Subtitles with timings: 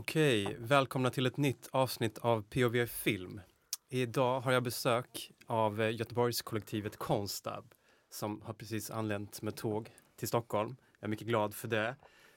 [0.00, 3.40] Okej, välkomna till ett nytt avsnitt av POV Film.
[3.88, 7.74] Idag har jag besök av eh, Göteborgskollektivet Konstab
[8.10, 10.76] som har precis anlänt med tåg till Stockholm.
[11.00, 11.96] Jag är mycket glad för det.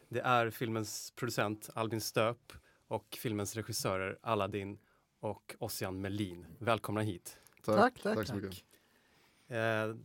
[0.09, 2.53] Det är filmens producent Albin Stöp
[2.87, 4.79] och filmens regissörer Aladdin
[5.19, 6.45] och Ossian Melin.
[6.59, 7.37] Välkomna hit.
[7.61, 8.63] Tack, Tack, tack, tack, så mycket.
[9.47, 9.95] Eh,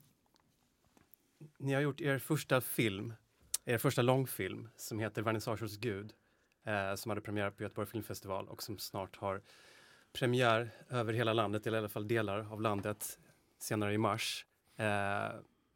[1.58, 3.14] ni har gjort er första film,
[3.64, 6.14] er första långfilm som heter Vernissagers Gud
[6.68, 9.42] eh, som hade premiär på Göteborg Filmfestival och som snart har
[10.12, 13.18] premiär över hela landet, eller i alla fall delar av landet
[13.58, 14.46] senare i mars.
[14.76, 15.28] Eh,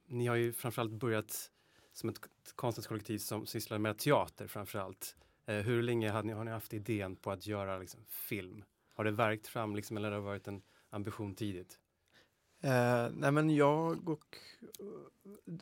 [0.06, 1.51] ni har ju framförallt börjat
[1.92, 2.20] som ett
[2.55, 5.16] konstnärskollektiv som sysslar med teater framförallt.
[5.46, 8.65] Eh, hur länge har ni, har ni haft idén på att göra liksom, film?
[8.95, 11.79] Har det verkt fram liksom, eller har det varit en ambition tidigt?
[12.60, 14.38] Eh, nej men jag och...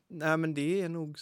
[0.08, 1.16] Nej men det är nog...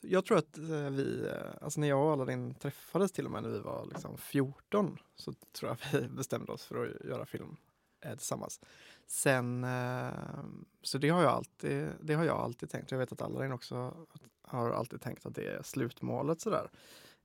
[0.00, 3.42] Jag tror att eh, vi, eh, alltså när jag och Aladdin träffades till och med
[3.42, 7.56] när vi var liksom 14 så tror jag vi bestämde oss för att göra film
[8.00, 8.60] eh, tillsammans.
[9.06, 10.44] Sen, eh,
[10.82, 12.90] så det har jag alltid, det har jag alltid tänkt.
[12.90, 14.06] Jag vet att Aladdin också
[14.42, 16.70] har alltid tänkt att det är slutmålet sådär.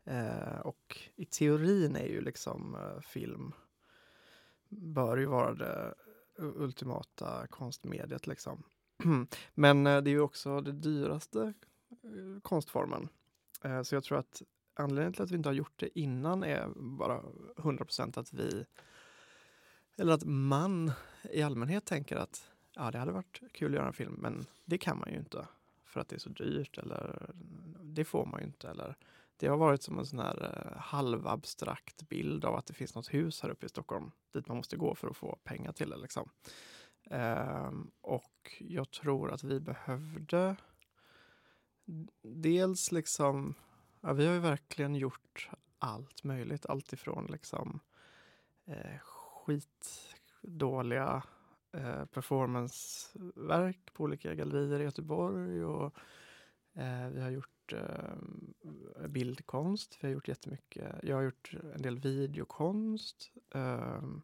[0.03, 3.53] Eh, och i teorin är ju liksom eh, film
[4.69, 5.93] bör ju vara det
[6.37, 8.63] ultimata konstmediet liksom.
[9.53, 11.53] Men eh, det är ju också det dyraste
[12.05, 13.09] Eh, konstformen.
[13.63, 14.41] Eh, Så jag tror att
[14.73, 17.21] anledningen till att vi inte har gjort det innan är bara
[17.57, 18.65] 100% att vi
[19.97, 20.91] eller att man
[21.31, 24.77] i allmänhet tänker att ja, det hade varit kul att göra en film, men det
[24.77, 25.47] kan man ju inte
[25.85, 27.29] för att det är så dyrt eller
[27.81, 28.69] det får man ju inte.
[28.69, 28.95] Eller,
[29.37, 33.13] det har varit som en sån här eh, halvabstrakt bild av att det finns något
[33.13, 35.97] hus här uppe i Stockholm dit man måste gå för att få pengar till det.
[35.97, 36.29] Liksom.
[37.09, 40.55] Ehm, och jag tror att vi behövde
[42.22, 43.55] dels liksom,
[44.02, 46.66] ja, vi har ju verkligen gjort allt möjligt.
[46.66, 47.80] Allt ifrån liksom
[48.66, 51.24] eh, skitdåliga
[51.72, 55.95] eh, performanceverk på olika gallerier i Göteborg och
[56.74, 58.18] eh, vi har gjort eh,
[59.07, 59.97] bildkonst.
[60.01, 60.95] Vi har gjort jättemycket.
[61.03, 63.31] Jag har gjort en del videokonst.
[63.53, 64.22] Ehm,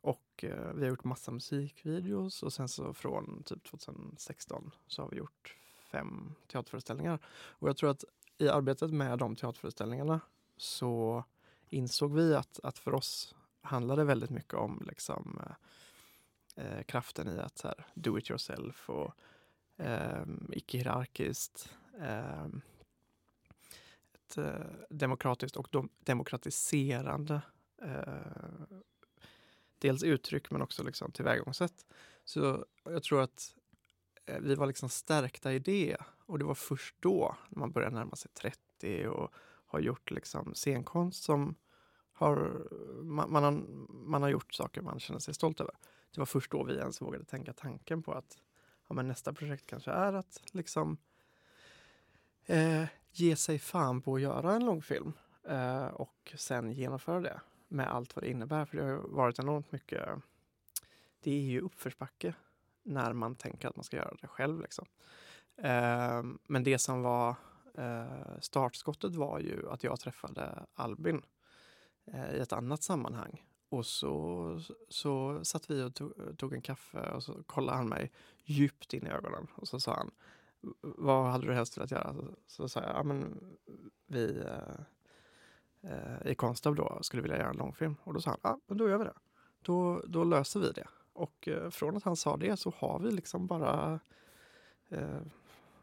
[0.00, 5.10] och eh, vi har gjort massa musikvideos och sen så från typ 2016 så har
[5.10, 5.56] vi gjort
[5.92, 7.18] fem teaterföreställningar.
[7.26, 8.04] Och jag tror att
[8.38, 10.20] i arbetet med de teaterföreställningarna
[10.56, 11.24] så
[11.68, 15.40] insåg vi att, att för oss handlade väldigt mycket om liksom,
[16.56, 19.14] eh, eh kraften i att så här, do it yourself och
[19.76, 21.74] eh, icke-hierarkiskt.
[22.00, 22.46] Eh,
[24.14, 27.42] ett eh, demokratiskt och dom- demokratiserande
[27.82, 28.82] eh,
[29.78, 31.86] dels uttryck men också liksom tillvägagångssätt.
[32.24, 33.54] Så jag tror att
[34.26, 35.96] Eh, vi var liksom stärkta i det
[36.26, 39.34] och det var först då, när man började närma sig 30 och
[39.66, 41.54] har gjort liksom scenkonst som
[42.12, 42.66] har,
[43.02, 43.52] man, man, har,
[43.88, 45.74] man har gjort saker man känner sig stolt över.
[46.14, 48.38] Det var först då vi ens vågade tänka tanken på att
[48.88, 50.96] ja, men nästa projekt kanske är att liksom
[52.46, 55.12] eh, ge sig fan på att göra en långfilm
[55.48, 58.64] eh, och sen genomföra det med allt vad det innebär.
[58.64, 60.08] För det har varit enormt mycket,
[61.22, 62.34] det är ju uppförsbacke
[62.82, 64.60] när man tänker att man ska göra det själv.
[64.60, 64.86] Liksom.
[65.56, 67.34] Eh, men det som var
[67.74, 71.22] eh, startskottet var ju att jag träffade Albin
[72.06, 73.42] eh, i ett annat sammanhang.
[73.68, 78.12] Och så, så satt vi och tog, tog en kaffe och så kollade han mig
[78.44, 80.10] djupt in i ögonen och så sa han
[80.80, 82.14] vad hade du helst velat göra?
[82.14, 83.40] Så, så sa jag, ja men
[84.06, 84.80] vi eh,
[85.90, 87.96] eh i Konstab då skulle vilja göra en långfilm.
[88.04, 89.14] Och då sa han, ja men då gör vi det.
[89.62, 90.88] Då, då löser vi det.
[91.12, 94.00] Och eh, från att han sa det så har vi liksom bara
[94.90, 95.20] eh,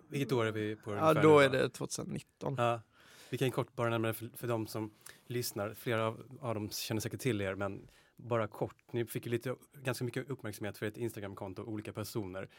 [0.07, 0.95] Vilket år är vi på?
[0.95, 2.55] Ja, då nu är det 2019.
[2.57, 2.81] Ja.
[3.29, 4.91] Vi kan kort bara nämna det för, för de som
[5.27, 5.73] lyssnar.
[5.73, 8.75] Flera av, av dem känner säkert till er, men bara kort.
[8.91, 12.49] Ni fick ju lite, ganska mycket uppmärksamhet för ett Instagramkonto, olika personer.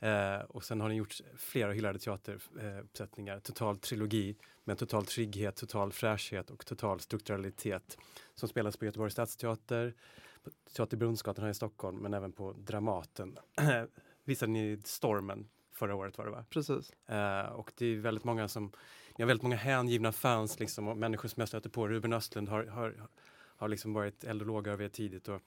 [0.00, 5.56] Eh, och sen har ni gjort flera hyllade teateruppsättningar, eh, total trilogi med total trygghet,
[5.56, 7.98] total fräschhet och total strukturalitet
[8.34, 9.94] som spelas på Göteborgs stadsteater,
[10.42, 13.38] på Teater Brunnsgatan här i Stockholm, men även på Dramaten.
[14.24, 16.44] Visade ni Stormen förra året var det va?
[16.50, 16.92] Precis.
[17.06, 18.72] Eh, och det är väldigt många som,
[19.16, 21.88] ni har väldigt många hängivna fans liksom, och människor som jag stöter på.
[21.88, 25.28] Ruben Östlund har, har, har liksom varit eld och låga över er tidigt.
[25.28, 25.40] Och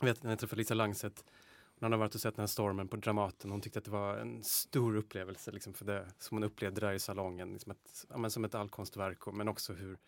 [0.00, 1.24] jag vet när jag träffade Lisa Langset,
[1.80, 4.16] hon har varit och sett den här stormen på Dramaten, hon tyckte att det var
[4.16, 8.30] en stor upplevelse liksom, för det som hon upplevde där i salongen, liksom ett, ja,
[8.30, 9.98] som ett allkonstverk, men också hur,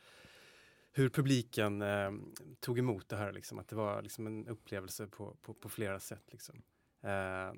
[0.92, 2.12] hur publiken eh,
[2.60, 6.00] tog emot det här, liksom, att det var liksom, en upplevelse på, på, på flera
[6.00, 6.24] sätt.
[6.30, 6.62] Liksom.
[7.00, 7.52] Eh,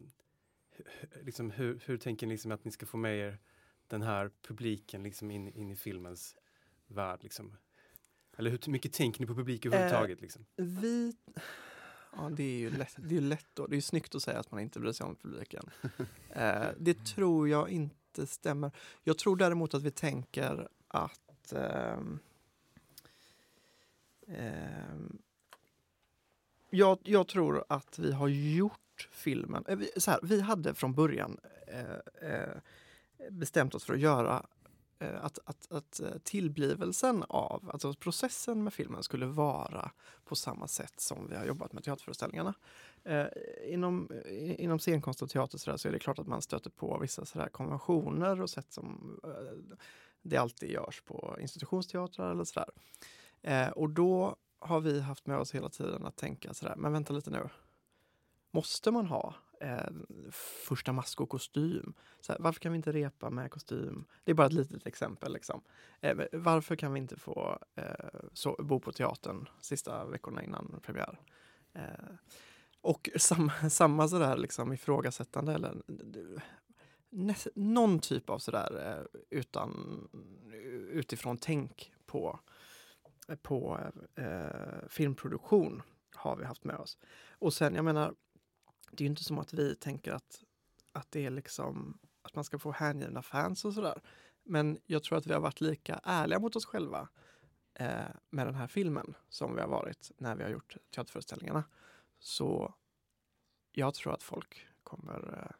[1.23, 3.39] liksom, hur, hur tänker ni liksom att ni ska få med er
[3.87, 6.37] den här publiken liksom in, in i filmens
[6.87, 7.23] värld?
[7.23, 7.57] Liksom?
[8.37, 10.21] Eller hur mycket tänker ni på publik Eh, överhuvudtaget?
[10.21, 10.45] Liksom?
[10.57, 11.17] Vi...
[12.17, 13.67] Ja, det är ju lätt, det är lätt då.
[13.67, 15.71] Det är ju snyggt att säga att man inte bryr sig om publiken.
[16.35, 18.71] Eh, det tror jag inte stämmer.
[19.03, 22.19] Jag tror däremot att vi tänker att ehm,
[24.29, 25.19] Ehm,
[26.71, 29.65] jag, jag tror att vi har gjort filmen...
[29.69, 32.57] eh, vi, så här, vi hade från början eh, eh,
[33.31, 34.47] bestämt oss för att göra
[34.99, 39.91] eh, att, att, att eh, tillblivelsen av, alltså processen med filmen skulle vara
[40.25, 42.55] på samma sätt som vi har jobbat med teaterföreställningarna.
[43.05, 43.27] Eh,
[43.67, 44.09] inom,
[44.59, 47.25] inom scenkonst och teater så, där, så är det klart att man stöter på vissa
[47.25, 49.77] så där konventioner och sätt som eh,
[50.23, 52.69] det alltid görs på institutionsteatrar eller sådär.
[52.69, 52.73] Eh,
[53.43, 57.13] Eh, och då har vi haft med oss hela tiden att tänka sådär, men vänta
[57.13, 57.49] lite nu.
[58.51, 59.91] Måste man ha eh,
[60.67, 61.95] första mask och kostym?
[62.21, 64.05] Såhär, varför kan vi inte repa med kostym?
[64.25, 65.33] Det är bara ett litet exempel.
[65.33, 65.63] Liksom.
[66.01, 71.21] Eh, varför kan vi inte få eh, så, bo på teatern sista veckorna innan premiär?
[71.73, 72.15] Eh,
[72.81, 75.83] och samma, samma sådär liksom ifrågasättande eller
[77.55, 80.01] någon typ av sådär eh, utan,
[80.91, 82.41] utifrån tänk på,
[83.37, 83.81] på
[84.15, 85.83] eh, filmproduktion
[86.15, 86.99] har vi haft med oss.
[87.39, 88.15] Och sen, jag menar,
[88.91, 90.45] det är ju inte som att vi tänker att,
[90.93, 94.01] att det är liksom att man ska få hängivna fans och sådär.
[94.45, 97.09] Men jag tror att vi har varit lika ärliga mot oss själva
[97.75, 101.65] eh, med den här filmen som vi har varit när vi har gjort teaterföreställningarna.
[102.19, 102.75] Så
[103.73, 105.57] jag tror att folk kommer eh,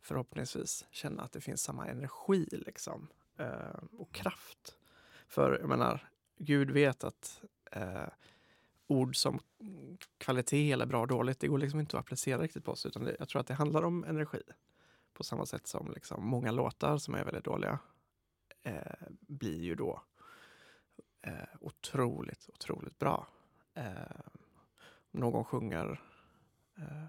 [0.00, 4.78] förhoppningsvis känna att det finns samma energi liksom, eh, och kraft.
[5.28, 7.42] För jag menar, Gud vet att
[7.72, 8.08] eh,
[8.86, 9.40] ord som
[10.18, 12.86] kvalitet eller bra och dåligt, det går liksom inte att applicera riktigt på oss.
[12.86, 14.42] Utan det, jag tror att det handlar om energi.
[15.12, 17.78] På samma sätt som liksom många låtar som är väldigt dåliga
[18.62, 20.02] eh, blir ju då
[21.22, 23.26] eh, otroligt, otroligt bra.
[23.74, 24.20] Eh,
[25.10, 26.00] om någon sjunger
[26.76, 27.04] eh,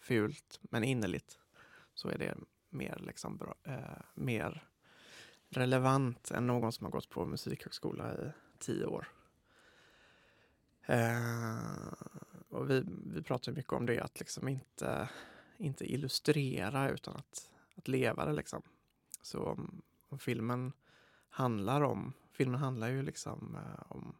[0.00, 1.38] fult men innerligt
[1.94, 2.34] så är det
[2.70, 4.68] mer, liksom bra, eh, mer
[5.48, 8.32] relevant än någon som har gått på musikhögskola i
[8.64, 9.08] tio år.
[10.86, 11.92] Eh,
[12.48, 15.08] och vi, vi pratar mycket om det, att liksom inte,
[15.56, 18.32] inte illustrera utan att, att leva det.
[18.32, 18.62] Liksom.
[19.22, 20.72] Så om, om filmen
[21.28, 24.16] handlar om, filmen handlar ju liksom eh, om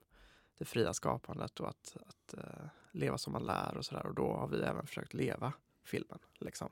[0.58, 4.06] det fria skapandet och att, att eh, leva som man lär och sådär.
[4.06, 5.52] Och då har vi även försökt leva
[5.84, 6.18] filmen.
[6.38, 6.68] Liksom.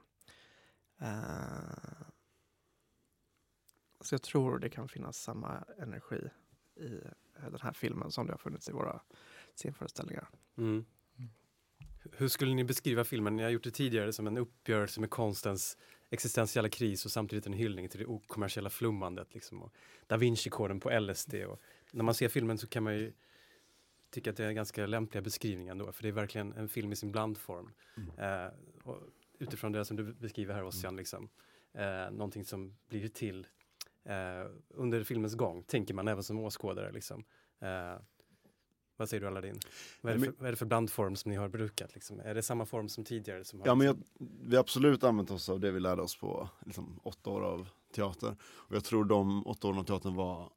[0.99, 2.07] Eh,
[4.01, 6.31] så jag tror det kan finnas samma energi
[6.77, 7.01] i
[7.41, 9.01] den här filmen som det har funnits i våra
[9.55, 10.29] scenföreställningar.
[10.59, 10.85] Mm.
[12.13, 13.37] Hur skulle ni beskriva filmen?
[13.37, 15.79] Ni har gjort det tidigare som en uppgörelse med konstens
[16.11, 19.35] existentiella kris och samtidigt en hyllning till det okommersiella flummandet.
[19.35, 19.75] Liksom, och
[20.07, 21.35] da Vinci-koden på LSD.
[21.35, 23.13] Och när man ser filmen så kan man ju
[24.11, 26.97] tycka att det är ganska lämpliga beskrivningar ändå, för det är verkligen en film i
[26.97, 27.71] sin blandform.
[28.19, 28.47] Eh,
[28.85, 28.99] och
[29.39, 31.29] utifrån det som du beskriver här Ossian, liksom,
[31.73, 33.47] eh, någonting som blir till
[34.05, 36.93] eh, under filmens gång, tänker man även som åskådare.
[36.93, 37.25] Liksom.
[37.61, 38.03] Eh,
[38.97, 39.59] vad säger du Aladdin?
[40.01, 41.95] Vad är, för, vad är det för blandform som ni har brukat?
[41.95, 42.21] Liksom?
[42.21, 43.45] Är det samma form som tidigare?
[43.45, 46.17] Som Ja men jag, liksom- vi har absolut använt oss av det vi lärde oss
[46.17, 48.37] på liksom, åtta år av teater.
[48.43, 50.51] Och jag tror de åtta åren av teatern var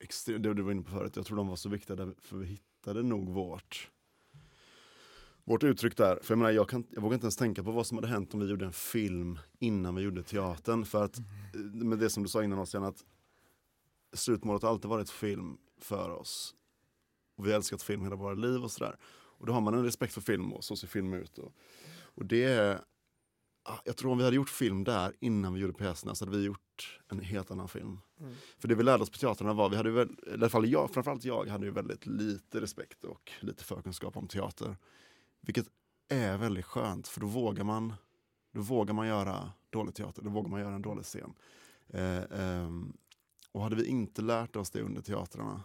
[0.00, 2.46] extremt, det du var inne på förut, jag tror de var så viktiga för vi
[2.46, 3.90] hittade nog vårt
[5.44, 6.18] vårt uttryck där.
[6.22, 8.34] För jag menar, jag, kan, jag vågar inte ens tänka på vad som hade hänt
[8.34, 10.84] om vi gjorde en film innan vi gjorde teatern.
[10.84, 11.24] För att, eh,
[11.60, 13.04] med det som du sa innan Ossian, att
[14.12, 16.54] slutmålet har alltid varit film för oss.
[17.36, 18.96] Och vi har älskat film hela våra liv och sådär.
[19.38, 21.38] Och då har man en respekt för film och så ser film ut.
[21.38, 21.52] Och,
[22.14, 22.80] och det är,
[23.62, 26.36] ah, jag tror om vi hade gjort film där innan vi gjorde pjäserna så hade
[26.36, 28.00] vi gjort en helt annan film.
[28.20, 28.34] Mm.
[28.58, 30.90] För det vi lärde oss på teatrarna var, vi hade väl, i alla fall jag,
[30.90, 34.76] framförallt jag, hade ju väldigt lite respekt och lite förkunskap om teater.
[35.46, 35.66] Vilket
[36.08, 37.92] är väldigt skönt, för då vågar man,
[38.52, 41.34] då vågar man göra dålig teater, då vågar man göra en dålig scen.
[41.88, 42.96] Eh, ehm,
[43.52, 45.62] och hade vi inte lärt oss det under teatrarna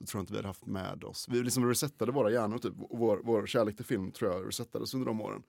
[0.00, 1.28] så tror jag inte vi hade haft med oss.
[1.28, 2.74] Vi liksom resettade våra hjärnor, typ.
[2.80, 5.42] Och vår, vår kärlek till film tror jag resettades under de åren.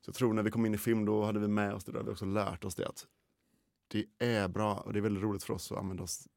[0.00, 1.92] Så jag tror när vi kom in i film då hade vi med oss det
[1.92, 3.06] där, vi också lärt oss det att
[3.88, 6.28] det är bra och det är väldigt roligt för oss att använda oss,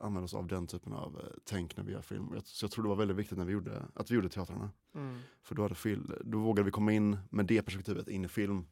[0.00, 2.40] använda oss av den typen av eh, tänk när vi gör film.
[2.44, 4.70] Så jag tror det var väldigt viktigt när vi gjorde, att vi gjorde teatrarna.
[4.94, 5.18] Mm.
[5.42, 8.66] För då, hade fil, då vågade vi komma in med det perspektivet in i film.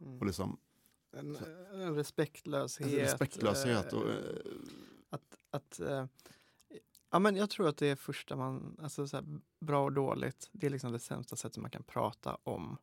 [0.00, 0.18] Mm.
[0.18, 0.58] Och liksom,
[1.12, 1.36] En,
[1.72, 2.86] en respektlöshet.
[2.86, 3.92] en respektlöshet.
[3.92, 4.52] Och, eh, eh,
[5.10, 6.06] att, att, eh,
[7.10, 9.24] ja, men jag tror att det är första man, alltså så här,
[9.60, 12.76] bra och dåligt, det är liksom det sämsta sättet man kan prata om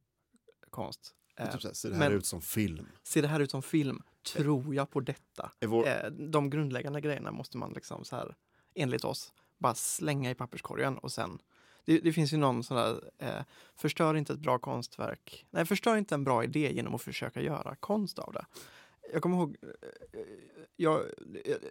[0.69, 1.15] konst.
[1.35, 2.87] Eh, typ såhär, ser det här men- ut som film?
[3.03, 4.01] ser det här ut som film?
[4.23, 5.51] Tror jag på detta?
[5.65, 8.35] Vår, Eh, de grundläggande grejerna måste man liksom så här,
[8.75, 11.39] enligt oss, bara slänga i papperskorgen och sen
[11.85, 13.43] det, det finns ju någon sån där, eh,
[13.75, 17.75] förstör inte ett bra konstverk, nej förstör inte en bra idé genom att försöka göra
[17.75, 18.45] konst av det.
[19.13, 20.19] Jag kommer ihåg, eh,
[20.75, 21.01] jag,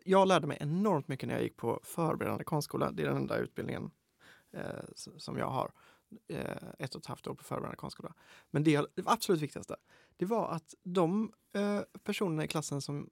[0.05, 3.37] jag lärde mig enormt mycket när jag gick på förberedande konstskola, det är den enda
[3.37, 3.91] utbildningen
[4.53, 4.63] eh,
[4.95, 5.73] som jag har.
[6.29, 8.15] Eh, ett och ett halvt år på förberedande konstskola.
[8.51, 9.77] Men det, det absolut viktigaste,
[10.17, 13.11] det var att de eh, personerna i klassen som,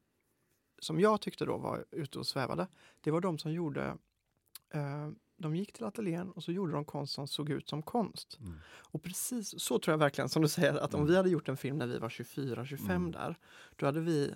[0.78, 2.66] som jag tyckte då var ute och svävade,
[3.00, 3.96] det var de som gjorde
[4.70, 8.38] eh, de gick till ateljén och så gjorde de konst som såg ut som konst.
[8.40, 8.58] Mm.
[8.66, 11.10] Och precis så tror jag verkligen som du säger att om Mm.
[11.10, 13.12] vi hade gjort en film när vi var 24-25 Mm.
[13.12, 13.36] där,
[13.76, 14.34] då hade vi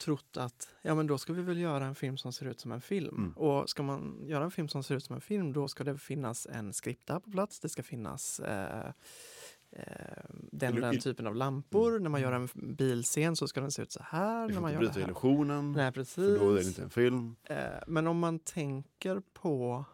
[0.00, 2.72] trott att ja men då ska vi väl göra en film som ser ut som
[2.72, 3.16] en film.
[3.16, 3.32] Mm.
[3.32, 5.98] Och ska man göra en film som ser ut som en film då ska det
[5.98, 8.86] finnas en skripta på plats, det ska finnas eh,
[9.70, 9.84] eh,
[10.52, 11.90] den, den typen av lampor.
[11.90, 12.02] Mm.
[12.02, 14.48] När man gör en f- bilscen så ska den se ut så här.
[14.48, 16.38] Vi när man inte det bryta illusionen, Nej, för precis.
[16.40, 17.36] då är det inte en film.
[17.44, 19.84] Eh, Men om man tänker på...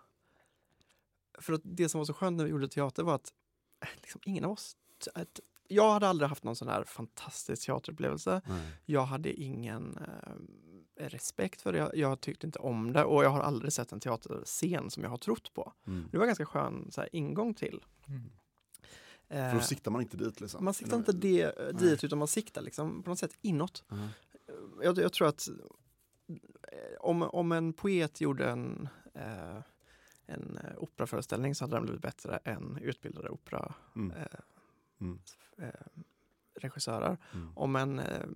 [1.38, 3.32] För att det som var så skönt när vi gjorde teater var att
[3.82, 4.76] eh, liksom ingen av oss...
[5.68, 8.40] Jag hade aldrig haft någon sån här fantastisk teaterupplevelse.
[8.46, 8.72] Nej.
[8.84, 11.78] Jag hade ingen eh, respekt för det.
[11.78, 15.10] Jag, jag tyckte inte om det och jag har aldrig sett en teaterscen som jag
[15.10, 15.72] har trott på.
[15.86, 16.08] Mm.
[16.12, 17.84] Det var ganska skön så här, ingång till.
[18.08, 18.22] Mm.
[19.28, 20.64] Eh, För då siktar man inte dit liksom.
[20.64, 21.74] man siktar inte det, eh, Nej.
[21.74, 23.84] dit utan man siktar liksom på något sätt inåt.
[23.88, 23.96] Ja.
[24.82, 25.48] jag, jag tror att
[26.28, 26.36] eh,
[27.00, 29.56] om, om en poet gjorde en, eh,
[30.26, 34.10] en eh, operaföreställning så hade den blivit bättre än utbildade opera Mm.
[34.16, 34.26] eh,
[35.00, 35.18] Mm.
[35.58, 35.68] eh,
[36.54, 37.16] regissörer.
[37.34, 37.52] Mm.
[37.56, 38.26] Om en, eh,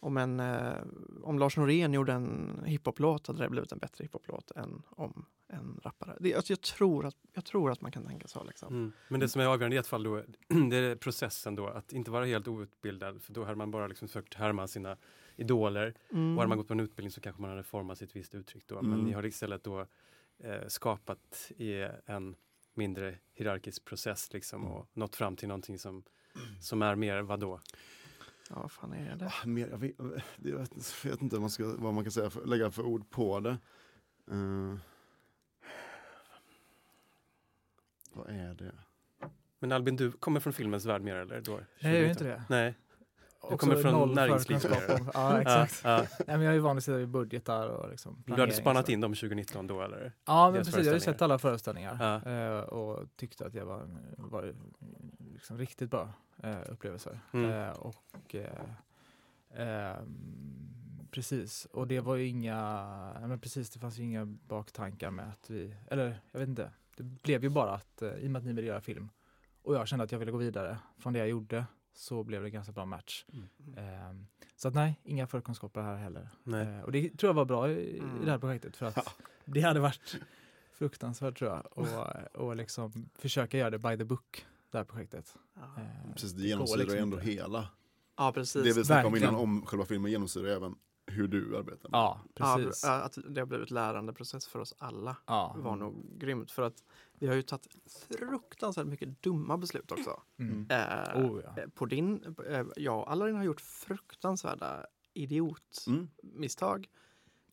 [0.00, 0.74] om, en eh,
[1.22, 5.80] om Lars Norén gjorde en hiphoplåt hade det blivit en bättre hiphoplåt än om en
[5.82, 6.16] rappare.
[6.20, 8.44] Det, alltså jag, tror att, jag tror att man kan tänka så.
[8.44, 8.74] Liksom.
[8.74, 8.92] Mm.
[9.08, 10.22] Men det som är avgörande i ett fall då,
[10.70, 14.08] det är processen då, att inte vara helt outbildad, för då hade man bara liksom
[14.08, 14.96] försökt härma sina
[15.36, 15.94] idoler.
[16.12, 16.32] Mm.
[16.34, 18.66] Och hade man gått på en utbildning så kanske man hade format sitt visst uttryck
[18.66, 18.74] då.
[18.82, 19.04] Men Mm.
[19.04, 19.86] ni har istället då
[20.38, 22.36] eh, skapat i en
[22.80, 24.72] mindre hierarkisk process liksom Mm.
[24.74, 26.02] och nått fram till någonting som,
[26.60, 27.60] som är mer vadå?
[28.50, 29.26] Ja, vad fan är det?
[29.42, 30.04] Ah, mer, jag, vet, jag
[30.58, 30.70] vet,
[31.04, 33.40] jag vet inte vad man, ska, vad man kan säga för, lägga för ord på
[33.40, 33.50] det.
[34.30, 34.74] Eh,
[38.12, 38.72] vad är det?
[39.58, 41.40] Men Albin, du kommer från filmens värld mer eller?
[41.40, 42.42] Då, Nej, jag gör inte det.
[42.48, 42.74] Nej.
[43.40, 44.26] Också kommer från om- Ja,
[45.14, 45.84] Ja, exakt.
[45.84, 48.92] Nej, men jag är van att sitta i budgetar och liksom Du hade så.
[48.92, 50.12] in dem 2019 då eller?
[50.26, 50.74] Ja, men precis.
[50.74, 50.98] Jag har ju föreställningar.
[51.14, 52.30] sett alla föreställningar Ja.
[52.32, 53.82] eh, och tyckte att det var,
[54.16, 54.54] var
[55.32, 57.20] liksom riktigt bra eh, upplevelser.
[57.32, 57.50] Mm.
[57.50, 58.46] Eh, och eh,
[59.54, 60.66] ehm,
[61.10, 62.56] Precis, och det var ju inga,
[63.20, 67.02] men precis det fanns ju inga baktankar med att vi, eller jag vet inte, det
[67.02, 69.08] blev ju bara att i och med att ni ville göra film
[69.62, 72.48] och jag kände att jag ville gå vidare från det jag gjorde så blev det
[72.48, 73.24] en ganska bra match.
[73.76, 76.28] Ehm, så att nej, inga förkunskaper här heller.
[76.42, 76.66] Nej.
[76.66, 79.60] Eh, och det tror jag var bra i, i det här projektet för att det
[79.60, 80.16] hade varit
[80.72, 81.66] fruktansvärt tror jag.
[81.78, 81.86] Och,
[82.46, 85.36] och liksom försöka göra det by the book, det här projektet.
[85.54, 87.30] Ja, Eh, Precis, det genomsyrar liksom ändå inte.
[87.30, 87.68] hela.
[88.16, 88.62] ja precis.
[88.64, 90.74] Det vi snackade om innan om själva filmen genomsyrar även
[91.06, 91.88] hur du arbetar.
[91.92, 92.84] Ja, Ja, precis.
[92.84, 95.54] ja, att det har blivit lärandeprocess för oss alla Ja.
[95.58, 96.50] var nog grymt.
[96.50, 96.84] För att
[97.20, 97.66] vi har ju tagit
[98.10, 100.22] fruktansvärt mycket dumma beslut också.
[100.38, 100.66] Mm.
[100.70, 101.62] Eh, Oh, ja.
[101.62, 106.88] eh, På din, eh, jag och Alarin har gjort fruktansvärda idiotmisstag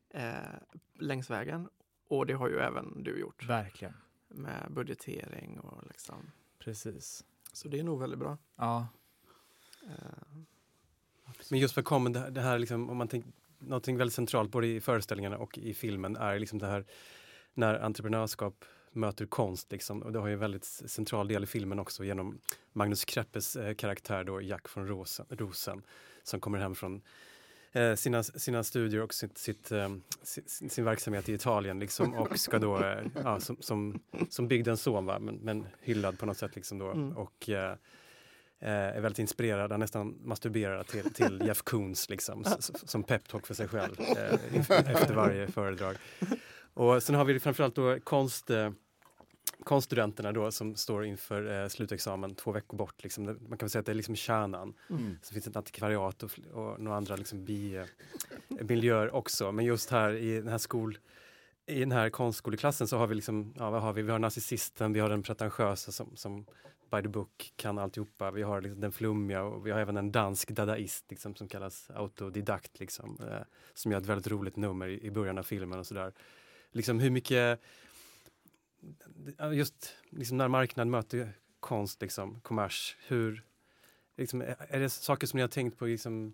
[0.09, 0.35] Mm.
[0.35, 0.59] eh,
[0.99, 1.69] längs vägen.
[2.07, 3.93] Och det har ju även du gjort Verkligen.
[4.27, 6.31] med budgetering och liksom.
[6.59, 7.23] Precis.
[7.53, 8.37] Så det är nog väldigt bra.
[8.55, 8.87] Ja.
[9.83, 10.37] Eh,
[11.51, 14.51] Men just för kommer det här, det här liksom, om man tänker, någonting väldigt centralt
[14.51, 16.85] både i föreställningarna och i filmen är liksom det här
[17.53, 19.71] när entreprenörskap möter konst.
[19.71, 22.39] Liksom, och det har ju en väldigt central del i filmen också genom
[22.73, 25.81] Magnus Kreppes eh, karaktär då, Jack från Rosen, Rosen
[26.23, 27.01] som kommer hem från
[27.71, 29.89] eh, sina, sina studier och sitt, sitt, eh,
[30.23, 35.05] sin, sin verksamhet i Italien liksom, och ska då, ja, som, som, som bygdens son,
[35.05, 35.19] va?
[35.19, 36.55] Men, men hyllad på något sätt.
[36.55, 36.91] Liksom då.
[36.91, 37.17] Mm.
[37.17, 37.49] Och,
[38.59, 43.67] är väldigt inspirerad, han nästan masturberar till, till Jeff Koons liksom, som peptalk för sig
[43.67, 43.95] själv
[44.67, 45.95] efter varje föredrag.
[46.77, 48.71] Och sen har vi framförallt då konst, eh,
[49.63, 53.03] konststudenterna då som står inför eh, slutexamen två veckor bort.
[53.03, 53.25] Liksom.
[53.25, 54.73] Man kan väl säga att det är liksom kärnan.
[54.89, 55.17] Mm.
[55.21, 59.51] Så finns ett antikvariat och, och några andra liksom bi-miljöer också.
[59.51, 60.97] Men just här i den här skol
[61.65, 64.01] i den här konstskoleklassen så har vi liksom, ja vad har vi?
[64.01, 66.45] Vi har narcissisten, vi har den pretentiösa som, som
[66.91, 68.31] by the book kan alltihopa.
[68.31, 71.89] Vi har liksom den flummiga och vi har även en dansk dadaist liksom, som kallas
[71.89, 73.41] autodidakt liksom, eh,
[73.73, 76.13] som gör ett väldigt roligt nummer i, i början av filmen och sådär.
[76.77, 77.59] Liksom hur mycket,
[79.53, 83.43] just liksom när marknaden möter konst, liksom, kommers, hur,
[84.17, 86.33] liksom, är det saker som ni har tänkt på liksom,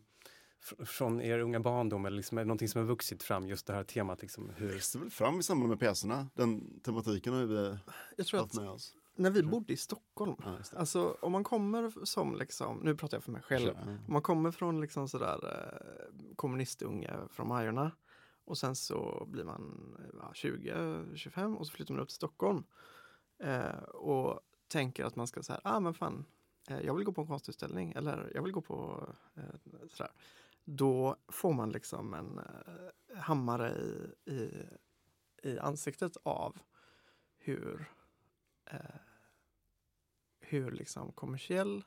[0.63, 3.67] fr- från er unga barndom eller liksom är det någonting som har vuxit fram just
[3.67, 6.27] det här temat liksom Det hur växte väl fram i samband med pjäserna.
[6.33, 7.77] Den tematiken har vi
[8.17, 8.95] Jag tror haft att med oss.
[9.15, 10.77] när vi bodde i Stockholm, Ja, det.
[10.77, 13.81] alltså om man kommer som liksom, nu pratar jag för mig själv, Ja.
[14.07, 17.91] om man kommer från liksom sådär eh, kommunistunge från Majorna
[18.45, 22.63] och sen så blir man ja, 20-25 och så flyttar man upp till Stockholm
[23.39, 26.25] eh, och tänker att man ska säga, ah men fan,
[26.69, 30.11] eh, jag vill gå på en konstutställning eller jag vill gå på eh, sådär.
[30.65, 34.67] Då får man liksom en eh, hammare i, i,
[35.43, 36.57] i ansiktet av
[37.37, 37.91] hur
[38.65, 38.79] eh,
[40.39, 41.83] hur liksom kommersiell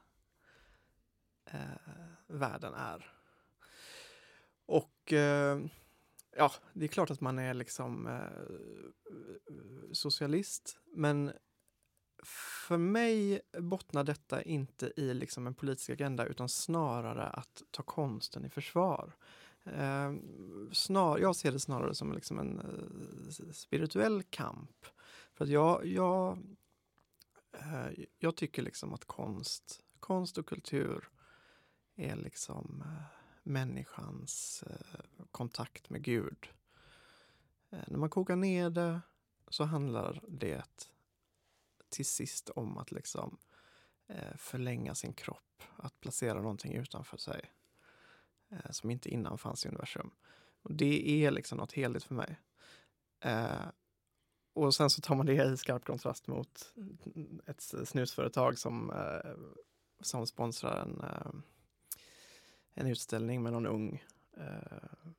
[1.44, 1.60] eh,
[2.26, 3.12] världen är.
[4.66, 5.60] Och eh,
[6.36, 8.92] ja, det är klart att man är liksom eh,
[9.92, 11.32] socialist, men
[12.66, 18.44] för mig bottnar detta inte i liksom en politisk agenda utan snarare att ta konsten
[18.44, 19.16] i försvar.
[19.64, 20.14] Eh,
[20.72, 24.86] snar, jag ser det snarare som liksom en eh, spirituell kamp.
[25.34, 26.38] För att jag, jag,
[27.52, 31.08] eh, jag tycker liksom att konst, konst och kultur
[31.96, 33.15] är liksom eh,
[33.46, 36.48] människans eh, kontakt med Gud.
[37.70, 39.00] Eh, när man kokar ner det
[39.48, 40.88] så handlar det
[41.88, 43.38] till sist om att liksom
[44.06, 47.52] eh, förlänga sin kropp, att placera någonting utanför sig
[48.50, 50.10] eh, som inte innan fanns i universum.
[50.62, 52.40] Och det är liksom något heligt för mig.
[53.20, 53.66] Eh,
[54.52, 56.74] och sen så tar man det i skarp kontrast mot
[57.46, 59.32] ett snusföretag som, eh,
[60.00, 61.32] som sponsrar en, eh,
[62.76, 64.04] en utställning med någon ung
[64.36, 65.10] eh,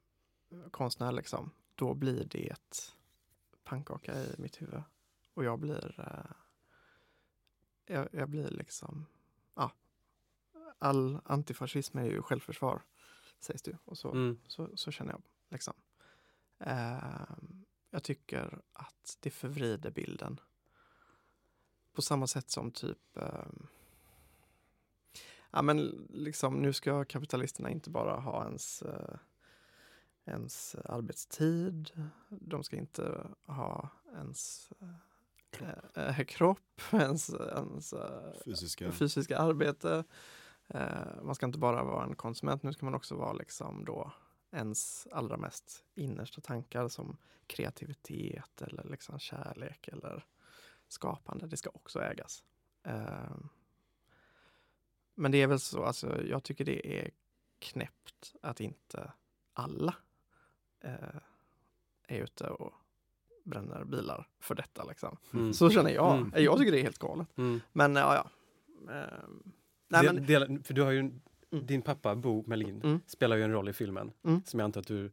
[0.72, 1.12] konstnär.
[1.12, 1.52] Liksom.
[1.76, 2.56] Då blir det
[3.64, 4.84] pannkaka i mitt huvud.
[5.34, 6.36] Och jag blir, eh,
[7.86, 9.06] jag, jag blir liksom,
[9.56, 9.72] ja,
[10.80, 12.82] all antifascism är ju självförsvar,
[13.40, 13.78] sägs det.
[13.86, 14.40] Och så, mm.
[14.48, 15.22] så, så känner jag.
[15.50, 15.74] Liksom.
[16.60, 20.40] Ehm, jag tycker att det förvrider bilden.
[21.94, 23.68] På samma sätt som typ ehm,
[25.52, 29.16] Ja men liksom nu ska kapitalisterna inte bara ha ens, eh,
[30.26, 31.92] ens arbetstid.
[32.30, 34.70] De ska inte ha ens
[35.50, 38.92] kropp, eh, kropp ens, ens eh, Fysiska.
[38.92, 40.04] fysiska arbete.
[40.68, 44.12] Eh, man ska inte bara vara en konsument, nu ska man också vara liksom då
[44.52, 50.26] ens allra mest innersta tankar som kreativitet eller liksom kärlek eller
[50.88, 51.48] skapande.
[51.48, 52.44] Det ska också ägas.
[52.84, 53.38] Eh,
[55.18, 57.10] men det är väl så, alltså, jag tycker det är
[57.60, 59.12] knäppt att inte
[59.54, 59.96] alla
[60.84, 60.92] eh,
[62.08, 62.74] är ute och
[63.44, 64.84] bränner bilar för detta.
[64.84, 65.18] Liksom.
[65.34, 65.54] Mm.
[65.54, 66.18] Så känner jag.
[66.18, 66.32] Mm.
[66.44, 67.28] Jag tycker det är helt galet.
[67.38, 67.62] Mm.
[67.74, 68.30] Men ja, ja.
[68.94, 69.52] Ehm,
[69.88, 71.66] nej, Del- men, del, för du har ju, en- Mm.
[71.66, 73.00] din pappa Bo Melin Mm.
[73.08, 74.42] spelar ju en roll i filmen Mm.
[74.46, 75.12] som jag antar att du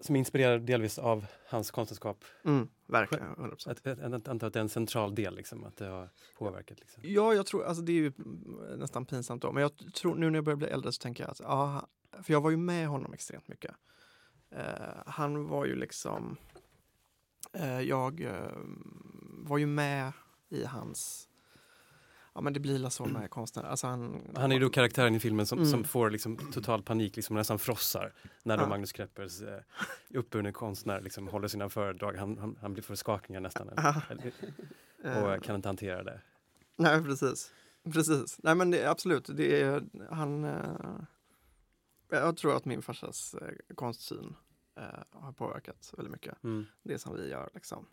[0.00, 2.24] som är inspirerad delvis av hans konstnärskap.
[2.44, 3.86] mm, verkligen, 100 procent.
[3.86, 6.80] Att, antar att det är en central del, liksom, att det har påverkat.
[6.80, 7.02] Liksom.
[7.06, 8.12] Ja, jag tror, alltså det är ju
[8.76, 11.30] nästan pinsamt då, men jag tror nu när jag börjar bli äldre så tänker jag
[11.30, 11.88] att, ja,
[12.22, 13.74] för jag var ju med honom extremt mycket.
[14.50, 16.36] Eh, han var ju liksom,
[17.52, 18.58] eh, jag eh,
[19.22, 20.12] var ju med
[20.48, 21.28] i hans,
[22.34, 23.66] ja men det blir la så med konstnärer.
[23.68, 25.70] Alltså han, Han är ju då karaktären i filmen som, Mm.
[25.70, 28.68] som får liksom total panik, liksom nästan frossar när Ja.
[28.68, 29.60] Magnus Kreppers eh,
[30.14, 32.14] uppburne konstnär liksom håller sina föredrag.
[32.16, 34.32] Han, han, han blir för skakningar nästan Ah, eller-
[35.04, 36.20] eh, och kan inte hantera det.
[36.76, 37.52] Nej, precis.
[37.92, 38.38] Precis.
[38.42, 39.30] Nej, men det, absolut.
[39.34, 41.00] Det är, han, eh,
[42.10, 44.34] jag tror att min farsas eh, konstsyn
[44.76, 46.44] eh, har påverkat väldigt mycket.
[46.44, 46.64] Mm.
[46.82, 47.50] Det som vi gör.
[47.54, 47.86] Liksom.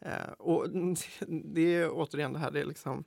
[0.00, 0.66] Eh, och
[1.44, 3.04] det är återigen det här, det är liksom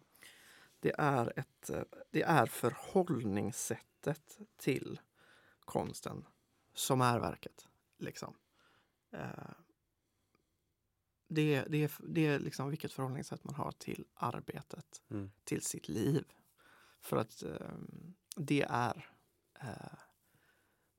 [0.79, 4.99] det är, ett, eh, det är förhållningssättet till
[5.59, 6.25] konsten
[6.73, 7.67] som är verket.
[7.97, 8.35] Liksom.
[9.11, 9.51] Eh,
[11.27, 15.31] det, är- det, är, det är liksom vilket förhållningssätt man har till arbetet, Mm.
[15.43, 16.23] till sitt liv.
[17.01, 17.71] För att eh,
[18.35, 19.09] det är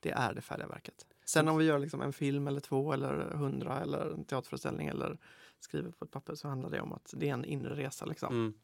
[0.00, 1.06] det är det färdiga verket.
[1.24, 5.18] Sen om vi gör liksom en film eller två eller hundra eller en teaterföreställning eller
[5.58, 8.04] skriver på ett papper så handlar det om att det är en inre resa.
[8.04, 8.34] Liksom.
[8.34, 8.54] Mm.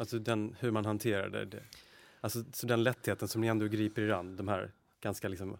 [0.00, 1.62] Alltså den, hur man hanterar det.
[2.20, 5.58] Alltså, så den lättheten som ni ändå griper i an, de här ganska liksom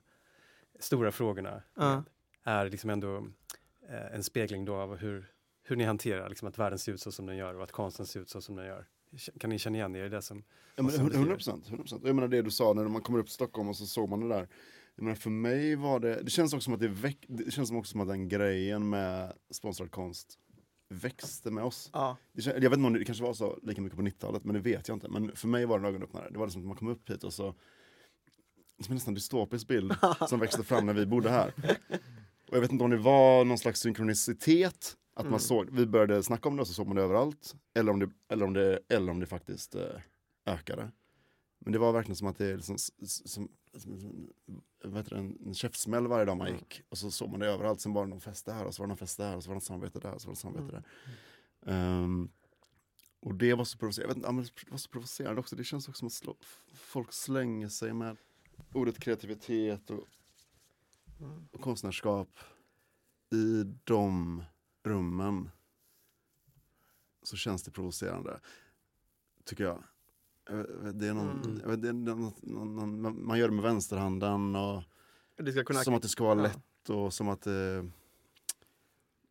[0.79, 2.05] stora frågorna, Ja.
[2.42, 3.16] är liksom ändå
[3.88, 7.12] eh, en spegling då av hur, hur ni hanterar liksom att världen ser ut så
[7.12, 8.87] som den gör och att konsten ser ut så som den gör.
[9.40, 10.44] Kan ni känna igen er i det som...
[10.76, 11.70] Ja, men som du 100 procent.
[12.05, 14.20] Jag menar det du sa när man kommer upp till Stockholm och så såg man
[14.20, 14.48] det där.
[14.94, 17.68] Jag menar, för mig var det, det känns också som att det, väck, det känns
[17.68, 20.38] som också som att den grejen med sponsrad konst
[20.90, 21.90] växte med oss.
[21.92, 22.16] Ja.
[22.33, 24.61] Det, jag vet inte om det kanske var så lika mycket på 90-talet, men det
[24.61, 25.09] vet jag inte.
[25.09, 26.29] Men för mig var det en ögonöppnare.
[26.31, 27.55] Det var liksom att man kom upp hit och så
[28.83, 29.94] som en nästan dystopisk bild
[30.29, 31.53] som växte fram när vi bodde här.
[32.48, 35.31] Och jag vet inte om det var någon slags synkronicitet, att Mm.
[35.31, 37.55] man såg, vi började snacka om det och så såg man det överallt.
[37.74, 39.83] Eller om det, eller om det, eller om det faktiskt eh,
[40.46, 40.90] ökade.
[41.62, 44.29] Men det var verkligen som att det liksom, s- s- som, som,
[44.85, 46.59] vad heter det, en, en käftsmäll varje dag man Mm.
[46.59, 46.83] gick.
[46.88, 48.87] Och så såg man det överallt, sen var det någon fest där och så var
[48.87, 50.40] det någon fest där och så var det något samarbete där och så var det
[50.40, 50.85] samarbete där.
[51.73, 52.31] Ehm,
[53.20, 55.57] och det var så provocerande, jag vet inte, det var så provocerande också.
[55.57, 56.37] Det känns också som att slå,
[56.75, 58.16] folk slänger sig med
[58.73, 60.05] ordet kreativitet och,
[61.20, 61.49] Mm.
[61.53, 62.38] och konstnärskap
[63.33, 64.44] i de
[64.83, 65.51] rummen.
[67.23, 68.40] Så känns det provocerande,
[69.44, 69.83] tycker jag.
[70.92, 71.80] Det är någon, Mm.
[71.80, 74.82] det är någon, någon, någon, man gör det med vänsterhanden och
[75.66, 75.80] kunna...
[75.84, 76.42] som att det ska vara ja.
[76.42, 77.90] lätt och som att det...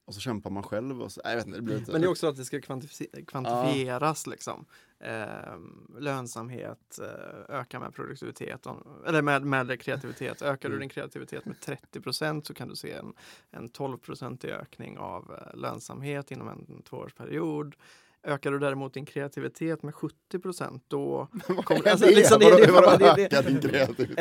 [0.05, 1.91] Och så kämpar man själv och så, nej, jag vet inte, det blir lite...
[1.91, 4.65] Men det är också att det ska kvantifi- kvantifieras liksom.
[4.99, 8.65] Ehm, lönsamhet, eh, öka med produktivitet,
[9.07, 10.41] eller med, med kreativitet.
[10.41, 10.79] Ökar du Mm.
[10.79, 13.13] din kreativitet med 30% så kan du se en,
[13.51, 17.75] en 12-procentig ökning av eh, lönsamhet inom en tvåårsperiod.
[18.23, 22.15] Ökar du däremot din kreativitet med 70% då Vad kommer- är alltså, det?
[22.15, 24.19] liksom, det- Vadå- det är vadå bara- det- det- öka din kreativitet?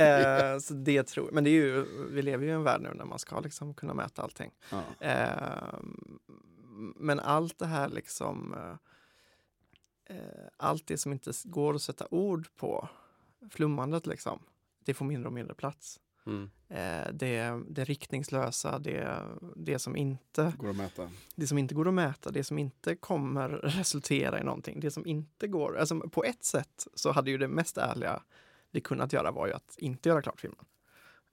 [0.54, 2.94] Eh, så det tror Men det är ju, vi lever ju i en värld nu
[2.94, 4.50] när man ska liksom kunna mäta allting.
[4.70, 4.82] Ja.
[5.06, 5.78] Eh,
[6.96, 12.48] men allt det här liksom, eh, eh, allt det som inte går att sätta ord
[12.56, 12.88] på,
[13.50, 14.38] flummandet liksom,
[14.84, 16.00] det får mindre och mindre plats.
[16.28, 16.50] Mm.
[16.68, 19.18] Eh, det, det riktningslösa, det,
[19.56, 21.10] det, som inte, Går att mäta.
[21.36, 25.06] det som inte går att mäta, det som inte kommer resultera i någonting, det som
[25.06, 28.22] inte går, alltså på ett sätt så hade ju det mest ärliga
[28.70, 30.64] vi kunnat göra var ju att inte göra klart filmen.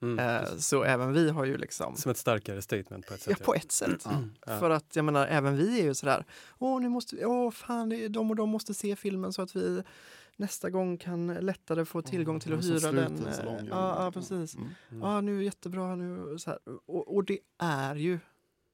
[0.01, 0.19] Mm.
[0.19, 3.45] Eh, så även vi har ju liksom Som ett starkare statement på ett Ja, sätt.
[3.45, 4.01] på ett sätt.
[4.05, 4.23] Ja.
[4.45, 4.60] Ja.
[4.60, 6.25] För att jag menar, även vi är ju sådär,
[6.60, 9.84] åh, nu måste åh, fan, de och de måste se filmen så att vi
[10.36, 13.17] nästa gång kan lättare få tillgång till att hyra den.
[13.28, 14.56] eh, Ja, ja, precis.
[14.56, 14.67] Mm.
[14.89, 15.02] Mm.
[15.04, 16.39] Ja, nu är det jättebra nu.
[16.39, 16.60] Så.
[16.86, 18.19] Och, och det är ju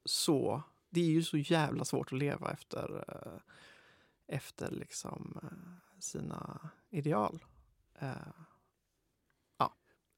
[0.06, 3.40] så, det är ju så jävla svårt att leva efter, eh,
[4.36, 7.46] efter liksom eh, sina ideal.
[9.58, 9.74] Ja,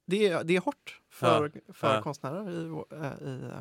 [0.06, 3.51] det är, det är hårt för, för konstnärer i, i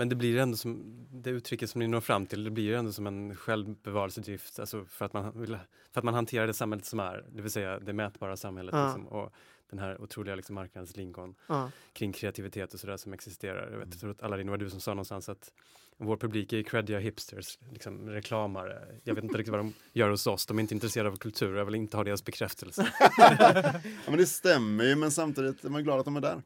[0.00, 2.74] Men det blir ändå som, det uttrycket som ni når fram till, det blir ju
[2.74, 5.58] ändå som en självbevarelsedrift, alltså för att man, vill,
[5.92, 8.84] för att man hanterar det samhället som är, det vill säga det mätbara samhället Ja.
[8.84, 9.32] liksom, och
[9.70, 11.70] den här otroliga liksom, marknadslingon ja.
[11.92, 13.70] kring kreativitet och sådär som existerar.
[13.70, 15.52] Jag, vet, jag tror att det var du som sa någonstans att
[15.96, 18.86] vår publik är ju creddiga hipsters, liksom reklamare.
[19.04, 21.56] Jag vet inte riktigt vad de gör hos oss, de är inte intresserade av kultur,
[21.56, 22.92] jag vill inte ha deras bekräftelse.
[23.18, 26.42] Ja, men det stämmer ju, men samtidigt är man glad att de är där.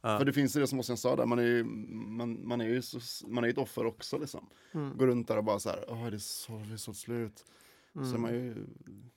[0.00, 2.68] För det finns ju det som Ossian sa där, man är ju, man, man är
[2.68, 4.50] ju så, man är ett offer också liksom.
[4.72, 4.96] Mm.
[4.98, 7.44] Går runt där och bara så här, åh det är så, det är så slut.
[7.92, 8.20] Så är Mm.
[8.20, 8.54] man ju,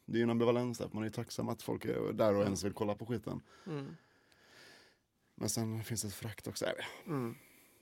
[0.05, 2.43] det är ju en ambivalens där, man är ju tacksam att folk är där och
[2.43, 3.41] ens vill kolla på skiten.
[3.67, 3.95] Mm.
[5.35, 6.65] Men sen finns det ett frakt också.
[7.05, 7.35] Mm.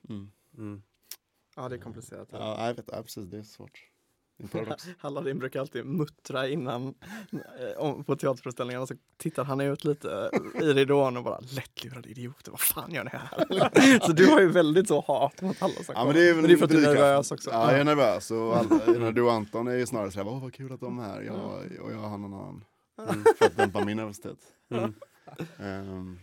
[0.10, 0.32] Mm.
[0.58, 0.82] Mm.
[1.56, 2.30] Ja, det är komplicerat.
[2.32, 3.84] Ja, jag vet, ja, precis, det är svårt.
[5.02, 6.94] Aladdin brukar alltid muttra innan
[7.70, 12.52] eh, på teaterföreställningarna så tittar han ut lite eh, i ridån och bara lättlurade idioter,
[12.52, 14.00] vad fan gör ni här?
[14.06, 16.44] så du har ju väldigt så hat mot alla som Ja, men det är, men
[16.44, 17.50] det är för att du är nervös också.
[17.50, 18.32] Ja, jag är nervös.
[18.32, 21.04] Och alla, du och Anton är ju snarare såhär, åh vad kul att de är
[21.04, 21.22] här.
[21.22, 21.36] Jag,
[21.82, 22.64] och jag har någon annan.
[23.10, 23.24] Mm.
[23.38, 24.38] För att dämpa min nervositet.
[24.72, 24.94] Mm.
[25.60, 26.20] Ehm,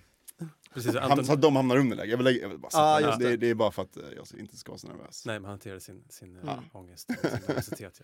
[0.84, 2.10] Precis, Anton, så att de hamnar underläge.
[2.10, 3.28] Jag vill, lägga- jag vill bara sätta Ja, det.
[3.30, 3.36] det.
[3.36, 3.50] det.
[3.50, 5.26] Är bara för att eh, jag inte ska vara så nervös.
[5.26, 6.48] nej, man hanterar sin, sin Mm.
[6.48, 8.00] äh, ångest och sin nervositet.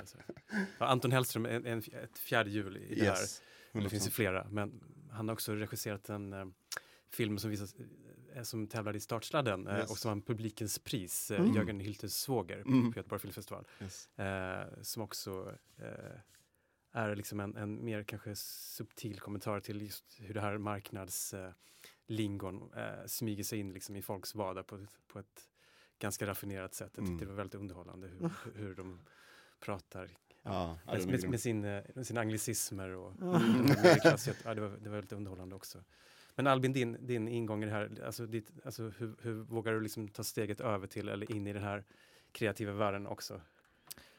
[0.78, 3.10] Ja, Anton Hellström är en, en, ett fjärde hjul i det här.
[3.20, 3.42] Yes.
[3.72, 4.12] Det finns ju 100%.
[4.12, 4.80] flera, men
[5.10, 6.44] han har också regisserat en eh,
[7.10, 7.74] film som, visas,
[8.34, 9.90] eh, som tävlade i Startsladden eh, Yes.
[9.90, 11.54] och som vann Publikens pris, eh, Mm.
[11.54, 12.92] Jörgen Hyltes svåger Mm.
[12.92, 13.66] på Göteborg Filmfestival.
[13.82, 14.18] Yes.
[14.18, 16.18] Eh, som också eh,
[16.94, 21.52] är liksom en, en mer kanske subtil kommentar till just hur det här marknadslingon eh,
[22.06, 25.48] lingon, eh, smyger sig in liksom i folks vardag på, ett- på ett
[25.98, 26.92] ganska raffinerat sätt.
[26.96, 27.18] Jag tyckte Mm.
[27.18, 29.00] det var väldigt underhållande hur, hur de
[29.60, 30.10] pratar
[30.44, 31.30] Ja, ja, med, med, grym.
[31.30, 33.38] med, sin, eh, med sina anglicismer och Ja.
[33.38, 34.38] medelklassigt.
[34.44, 35.84] ja, det, var, det var väldigt underhållande också.
[36.34, 39.80] Men Albin, din, din ingång i det här, alltså, ditt, alltså hur, hur vågar du
[39.80, 41.84] liksom ta steget över till eller in i den här
[42.32, 43.40] kreativa världen också?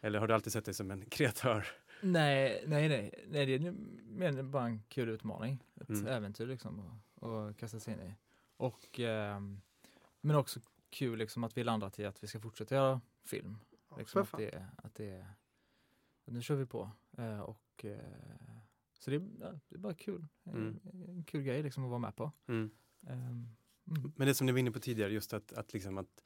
[0.02, 1.68] Eller har du alltid sett dig som en kreatör?
[2.02, 3.72] Nej, nej, nej, nej, det är
[4.08, 5.64] mer bara en kul utmaning.
[5.82, 6.08] Ett Mm.
[6.08, 8.14] äventyr liksom att, kasta sig in i.
[8.58, 9.62] Och, ehm,
[10.22, 10.60] men också
[10.90, 13.58] kul liksom att vi landat i att vi ska fortsätta göra film.
[13.98, 15.26] Liksom för att, det, att det
[16.26, 16.92] nu kör vi på.
[17.18, 17.98] Eh, och, eh,
[19.00, 20.26] så det, är- ja, det är bara kul.
[20.44, 20.80] En, Mm.
[21.08, 22.32] en kul grej liksom att vara med på.
[22.48, 22.70] Mm.
[23.08, 23.50] Ehm,
[23.88, 24.12] mm.
[24.16, 26.24] Men det som ni var inne på tidigare, just att, att, liksom att,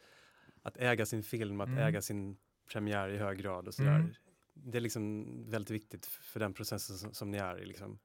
[0.62, 1.80] att äga sin film, att Mm.
[1.88, 2.38] äga sin
[2.72, 3.96] premiär i hög grad och sådär.
[3.96, 4.14] Mm.
[4.54, 7.66] Det är liksom väldigt viktigt för den processen som, som ni är i.
[7.66, 8.00] Liksom.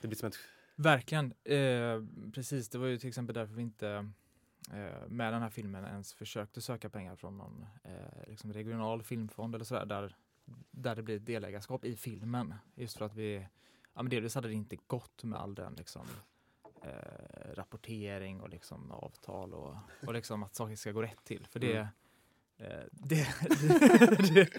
[0.00, 0.38] Det blir som ett
[0.76, 1.32] Verkligen.
[1.44, 2.02] Eh,
[2.34, 3.88] precis, det var ju till exempel därför vi inte
[4.72, 9.54] eh, med den här filmen ens försökte söka pengar från någon eh, liksom regional filmfond
[9.54, 10.16] eller sådär där,
[10.70, 12.54] där det blir ett delägarskap i filmen.
[12.74, 13.46] Just för att vi,
[13.94, 16.06] ja men delvis hade det inte gått med all den liksom
[16.82, 21.46] eh, rapportering och liksom avtal och, och liksom att saker ska gå rätt till.
[21.50, 21.88] För det,
[22.58, 22.72] Mm.
[22.72, 24.50] eh, det, det, det,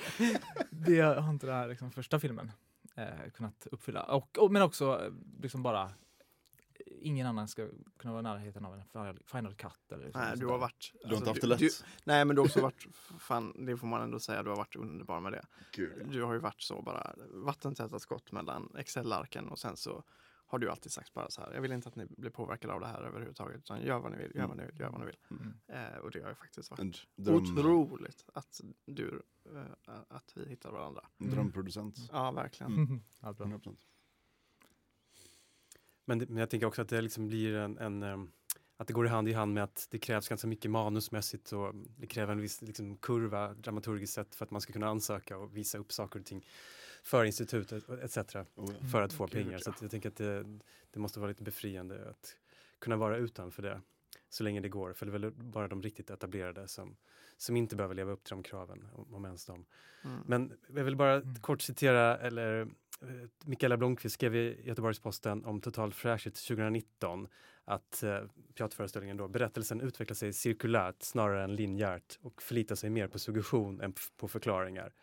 [0.71, 2.52] det har inte den här liksom, första filmen
[2.95, 4.04] eh, kunnat uppfylla.
[4.04, 5.91] Och, och, men också liksom bara
[6.86, 9.91] ingen annan ska kunna vara i närheten av en final, final cut.
[9.91, 10.93] Eller liksom Nej, sånt du har varit...
[11.03, 11.60] Du har inte haft det lätt.
[11.60, 11.69] du,
[12.03, 12.88] nej, men du har också varit,
[13.19, 15.45] fan, det får man ändå säga, du har varit underbar med det.
[15.71, 16.12] Kul.
[16.12, 20.03] Du har ju varit så bara vattentäta skott mellan Excel-arken och sen så
[20.45, 22.79] har du alltid sagt bara så här, jag vill inte att ni blir påverkade av
[22.79, 25.06] det här överhuvudtaget, utan gör vad ni vill, gör vad ni vill, gör vad ni
[25.06, 25.17] vill.
[25.32, 25.53] Mm.
[25.67, 29.21] Eh, och det har ju faktiskt varit dröm, otroligt att du,
[29.56, 31.01] eh, att vi hittar varandra.
[31.17, 31.95] en drömproducent.
[32.12, 32.73] Ja, verkligen.
[32.73, 33.03] Mm.
[33.19, 33.47] Ja, bra.
[33.47, 33.77] 100%.
[36.05, 38.31] Men, det, men jag tänker också att det liksom blir en, en ehm,
[38.77, 41.75] att det går i hand i hand med att det krävs ganska mycket manusmässigt och
[41.97, 45.57] det kräver en viss liksom, kurva dramaturgiskt sett för att man ska kunna ansöka och
[45.57, 46.45] visa upp saker och ting
[47.03, 48.17] för institutet etc.
[48.17, 48.87] Oh, ja.
[48.91, 49.57] för att få Gud, pengar.
[49.57, 49.73] Så ja.
[49.73, 50.59] att jag tänker att det,
[50.91, 52.37] det måste vara lite befriande att
[52.79, 53.81] kunna vara utanför det
[54.29, 54.93] så länge det går.
[54.93, 56.95] För det är väl bara de riktigt etablerade som,
[57.37, 59.65] som inte behöver leva upp till de kraven, om, ens de.
[60.03, 60.19] Mm.
[60.25, 61.35] Men jag vill bara Mm.
[61.35, 62.67] kort citera, eller eh,
[63.03, 67.27] Eh, Mikaela Blomqvist skrev i Göteborgs-Posten om Total fräschhet 2019
[67.65, 68.19] att eh,
[68.57, 73.81] teaterföreställningen då, berättelsen utvecklar sig cirkulärt snarare än linjärt och förlitar sig mer på suggestion
[73.81, 74.93] än på förklaringar.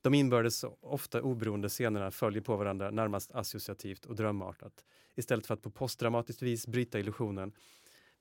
[0.00, 4.84] De inbördes ofta oberoende scenerna följer på varandra närmast associativt och drömartat.
[5.14, 7.52] Istället för att på postdramatiskt vis bryta illusionen,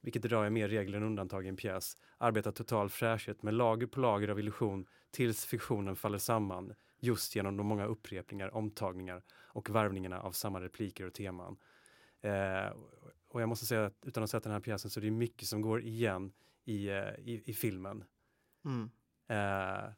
[0.02, 3.88] vilket idag är mer regel än undantag i en pjäs, arbetar total fräschhet med lager
[3.88, 9.70] på lager av illusion tills fiktionen faller samman just genom de många upprepningar, omtagningar och
[9.70, 11.58] varvningarna av samma repliker och teman.
[12.22, 12.74] Eh,
[13.30, 15.12] och jag måste säga att utan att ha sett den här pjäsen så är det
[15.12, 16.32] mycket som går igen
[16.66, 18.04] i, eh, i, i filmen.
[18.66, 18.90] Mm.
[19.28, 19.92] Eh,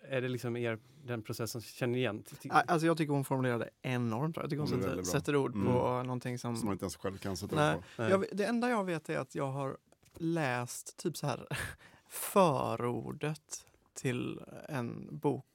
[0.00, 2.24] är det liksom er, den processen, känner ni igen?
[2.50, 4.42] Alltså jag tycker hon formulerade enormt bra.
[4.42, 5.66] Jag tycker hon är sätter, sätter ord Mm.
[5.66, 6.56] på någonting som...
[6.56, 7.76] Som man inte ens själv kan sätta Nej.
[7.76, 8.02] ord på.
[8.02, 9.76] Jag, det enda jag vet är att jag har
[10.14, 11.46] läst typ så här
[12.08, 15.46] förordet till en bok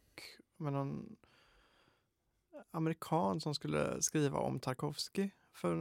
[0.57, 1.15] med någon
[2.71, 5.29] amerikan som skulle skriva om Tarkovsky.
[5.51, 5.75] För,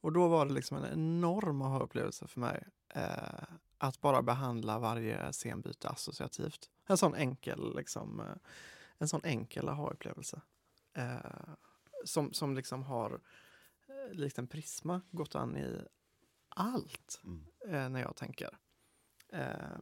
[0.00, 3.42] och då var det liksom en enorm aha-upplevelse för mig eh,
[3.78, 6.70] att bara behandla varje scenbyte associativt.
[6.86, 8.36] En sån enkel, liksom, eh,
[8.98, 10.40] en sån enkel aha-upplevelse.
[10.92, 11.16] Eh,
[12.04, 13.20] som, som liksom har
[13.88, 15.80] eh, likt en prisma gått an i
[16.48, 17.44] allt Mm.
[17.68, 18.58] eh, när jag tänker.
[19.28, 19.78] Eh,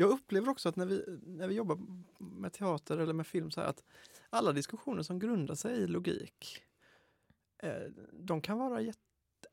[0.00, 1.78] jag upplever också att när vi, när vi jobbar
[2.18, 3.84] med teater eller med film så här att
[4.30, 6.62] alla diskussioner som grundar sig i logik,
[7.62, 7.82] eh,
[8.12, 8.98] de kan vara jätte,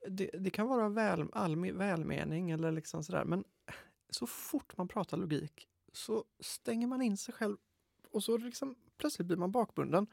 [0.10, 3.44] det, det kan vara väl, all, välmening eller liksom sådär, men
[4.10, 7.58] så fort man pratar logik så stänger man in sig själv
[8.12, 10.08] och så liksom plötsligt blir man bakbunden.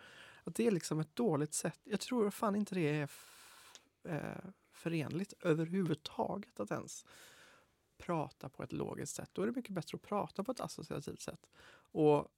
[0.45, 1.81] Att det är liksom ett dåligt sätt.
[1.85, 3.73] Jag tror fan inte det är f-
[4.05, 7.07] eh, förenligt överhuvudtaget att ens
[7.99, 9.31] prata på ett logiskt sätt.
[9.33, 11.47] Då är det mycket bättre att prata på ett associativt sätt.
[11.93, 12.29] Och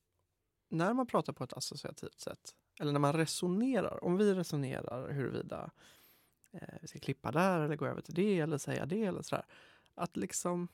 [0.69, 5.71] när man pratar på ett associativt sätt, eller när man resonerar, om vi resonerar huruvida
[6.51, 9.45] eh, vi ska klippa där eller gå över till det eller säga det eller sådär.
[9.95, 10.69] Att liksom...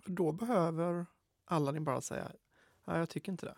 [0.00, 1.06] För då behöver
[1.44, 2.32] Aladdin bara säga,
[2.84, 3.56] nej jag tycker inte det.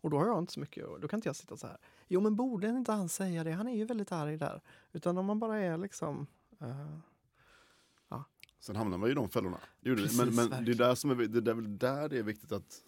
[0.00, 1.78] Och då har jag inte så mycket, då kan inte jag sitta så här.
[2.08, 3.52] Jo men borde inte han säga det?
[3.52, 4.62] Han är ju väldigt arg där.
[4.92, 6.26] Utan om man bara är liksom...
[6.60, 6.98] eh,
[8.60, 9.60] Sen hamnar man ju i de fällorna.
[9.80, 9.96] Det.
[9.96, 12.52] Precis, men men det, är där som är, det är väl där det är viktigt
[12.52, 12.82] att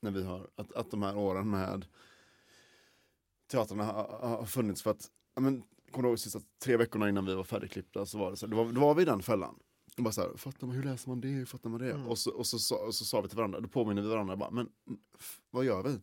[0.00, 1.86] när vi har, att, att de här åren med
[3.46, 7.34] teatrarna har, har funnits för att, ja, men, kommer ihåg sista tre veckorna innan vi
[7.34, 9.58] var färdigklippta så var det så, då var, då var vi i den fällan.
[9.96, 11.92] Och bara så här, fattar man, hur läser man det, hur fattar man det?
[11.92, 12.06] Mm.
[12.06, 14.50] Och, så, och, så, och så sa vi till varandra, då påminner vi varandra bara,
[14.50, 14.68] men
[15.50, 16.00] vad gör vi?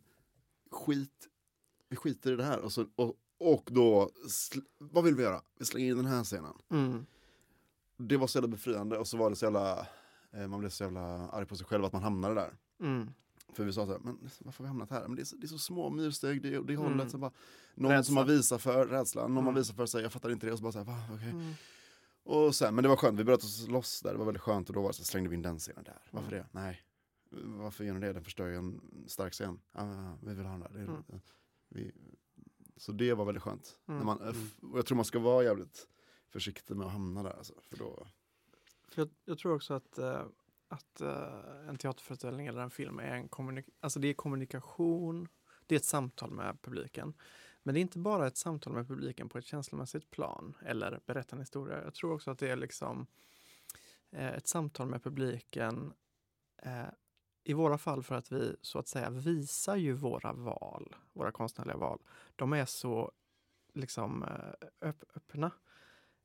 [0.70, 1.28] Skit,
[1.88, 2.60] vi skiter i det här.
[2.60, 4.10] Och, så, och, och då,
[4.78, 5.42] vad vill vi göra?
[5.58, 7.06] Vi slänger in den här scenen mm,
[7.96, 9.86] det var så jävla befriande och så var det så jävla,
[10.32, 12.56] eh, man blev så jävla arg på sig själv att man hamnade där.
[12.80, 13.10] mm,
[13.52, 15.06] För vi sa så här, men varför har vi hamnat här?
[15.08, 16.76] Men det är så, det är så små myrsteg, det, det Mm.
[16.76, 17.10] hållet.
[17.10, 17.32] Så bara,
[17.74, 18.04] någon Rädsla.
[18.04, 19.54] som man visar för, rädslan, någon man Mm.
[19.54, 21.30] visar för säger jag fattar inte det och så bara så här, va, okej.
[21.30, 21.52] mm.
[22.26, 24.68] Och sen, men det var skönt, vi bröt oss loss där, det var väldigt skönt
[24.68, 25.98] och då var så, slängde vi in den scenen där.
[26.10, 26.44] Varför Mm.
[26.52, 26.58] det?
[26.60, 26.80] Nej.
[27.46, 28.12] Varför gör ni det?
[28.12, 29.60] Den förstör ju en stark scen.
[29.72, 30.70] Ah, vi vill ha den där.
[30.72, 31.02] Det Mm.
[31.68, 31.92] vi,
[32.76, 33.78] så det var väldigt skönt.
[33.88, 33.98] Mm.
[33.98, 34.18] När man,
[34.72, 35.86] och jag tror man ska vara jävligt
[36.34, 37.30] försiktig med att hamna där.
[37.30, 38.06] Alltså, för då,
[38.88, 40.26] För jag, jag tror också att, eh,
[40.68, 45.28] att eh, en teaterföreställning eller en film är en kommunik- alltså det är kommunikation,
[45.66, 47.14] det är ett samtal med publiken.
[47.62, 51.36] Men det är inte bara ett samtal med publiken på ett känslomässigt plan eller berätta
[51.36, 51.84] en historia.
[51.84, 53.06] Jag tror också att det är liksom
[54.10, 55.92] eh, ett samtal med publiken
[57.44, 61.76] i våra fall för att vi så att säga visar ju våra val, våra konstnärliga
[61.76, 62.02] val.
[62.36, 63.12] De är så
[63.74, 64.24] liksom
[64.80, 65.50] öpp öppna.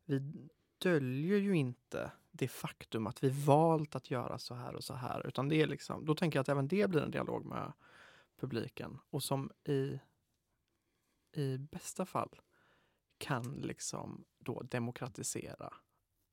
[0.09, 4.93] Vi döljer ju inte det faktum att vi valt att göra så här och så
[4.93, 5.27] här.
[5.27, 7.73] Utan det är liksom, då tänker jag att även det blir en dialog med
[8.39, 8.99] publiken.
[9.09, 9.99] Och som i,
[11.31, 12.41] i bästa fall
[13.17, 15.73] kan liksom då demokratisera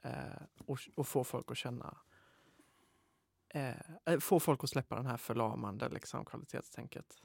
[0.03, 1.99] eh, och, och få folk att känna
[3.49, 7.23] eh, eh få folk att släppa den här förlamande liksom, kvalitetstänket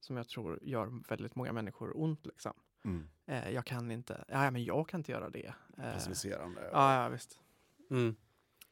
[0.00, 2.26] som jag tror gör väldigt många människor ont.
[2.26, 2.52] Liksom.
[2.84, 3.08] Mm.
[3.26, 5.54] Eh, jag kan inte, ja men jag kan inte göra det.
[5.78, 6.68] Eh, Passiviserande.
[6.72, 7.38] ja, ja, visst.
[7.90, 8.16] Mm.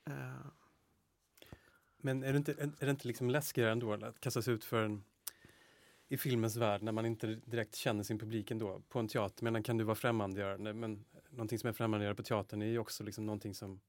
[0.06, 0.46] Eh,
[1.96, 5.04] Men är det inte, är det inte liksom läskigare ändå att kastas ut för en
[6.08, 9.44] i filmens värld när man inte direkt känner sin publik ändå på en teater.
[9.44, 13.04] Men kan du vara främmandegörande men någonting som är främmandegörande på teatern är ju också
[13.04, 13.80] liksom någonting som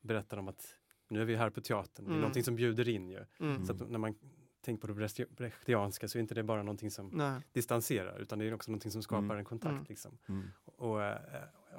[0.00, 0.74] berättar om att
[1.08, 2.04] nu är vi här på teatern.
[2.04, 2.20] Det är Mm.
[2.20, 3.24] någonting som bjuder in ju.
[3.40, 3.66] mm.
[3.66, 4.14] Så att när man
[4.60, 7.40] tänker på det brechti- brechtianska så är inte det bara någonting som Nej.
[7.52, 9.38] distanserar utan det är också någonting som skapar Mm.
[9.38, 9.72] en kontakt.
[9.72, 9.84] Mm.
[9.88, 10.18] Liksom.
[10.28, 10.48] Mm.
[10.64, 11.18] Och eh,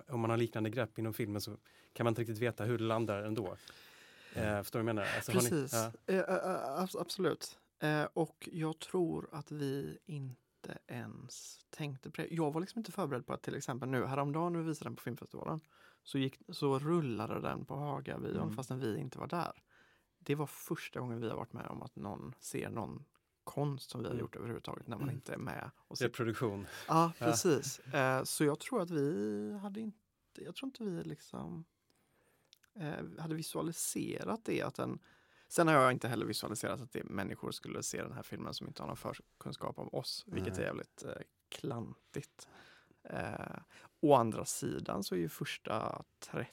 [0.08, 1.58] om man har liknande grepp inom filmen så
[1.94, 3.56] kan man inte riktigt veta hur det landar ändå.
[4.34, 5.08] Eh, förstår du vad jag menar?
[5.16, 6.14] Alltså, har ni- Precis, ja.
[6.14, 7.60] Eh, eh, abs- absolut.
[7.80, 12.28] Eh, och jag tror att vi inte ens tänkte på det.
[12.32, 14.96] Jag var liksom inte förberedd på att till exempel nu häromdagen när vi visade den
[14.96, 15.62] på filmfestivalen
[16.04, 18.54] så, gick, så rullade den på Hagavion Mm.
[18.56, 19.52] fastän vi inte var där.
[20.30, 23.06] Det var första gången vi har varit med om att någon ser någon
[23.44, 24.22] konst som vi har Mm.
[24.22, 25.72] gjort överhuvudtaget när man inte är med.
[25.78, 26.68] Och ser Reproduktion.
[26.88, 27.26] Ja, Ja.
[27.26, 27.80] precis.
[27.80, 30.00] Eh, så jag tror att vi hade inte,
[30.34, 31.66] jag tror inte vi liksom
[32.76, 34.62] eh, hade visualiserat det.
[34.62, 35.00] Att den,
[35.48, 38.68] sen har jag inte heller visualiserat att det människor skulle se den här filmen som
[38.68, 41.12] inte har någon förkunskap om oss, vilket är jävligt eh,
[41.50, 42.48] klantigt.
[43.04, 43.60] Eh,
[44.02, 46.48] å andra sidan så är ju första 30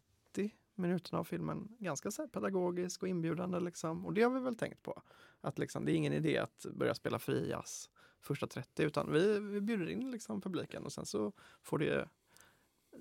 [0.78, 3.60] minuterna av filmen ganska så pedagogisk och inbjudande.
[3.60, 4.06] Liksom.
[4.06, 5.02] Och det har vi väl tänkt på.
[5.40, 9.40] Att liksom, det är ingen idé att börja spela fri jazz första 30 utan vi,
[9.40, 12.08] vi bjuder in liksom publiken och sen så får det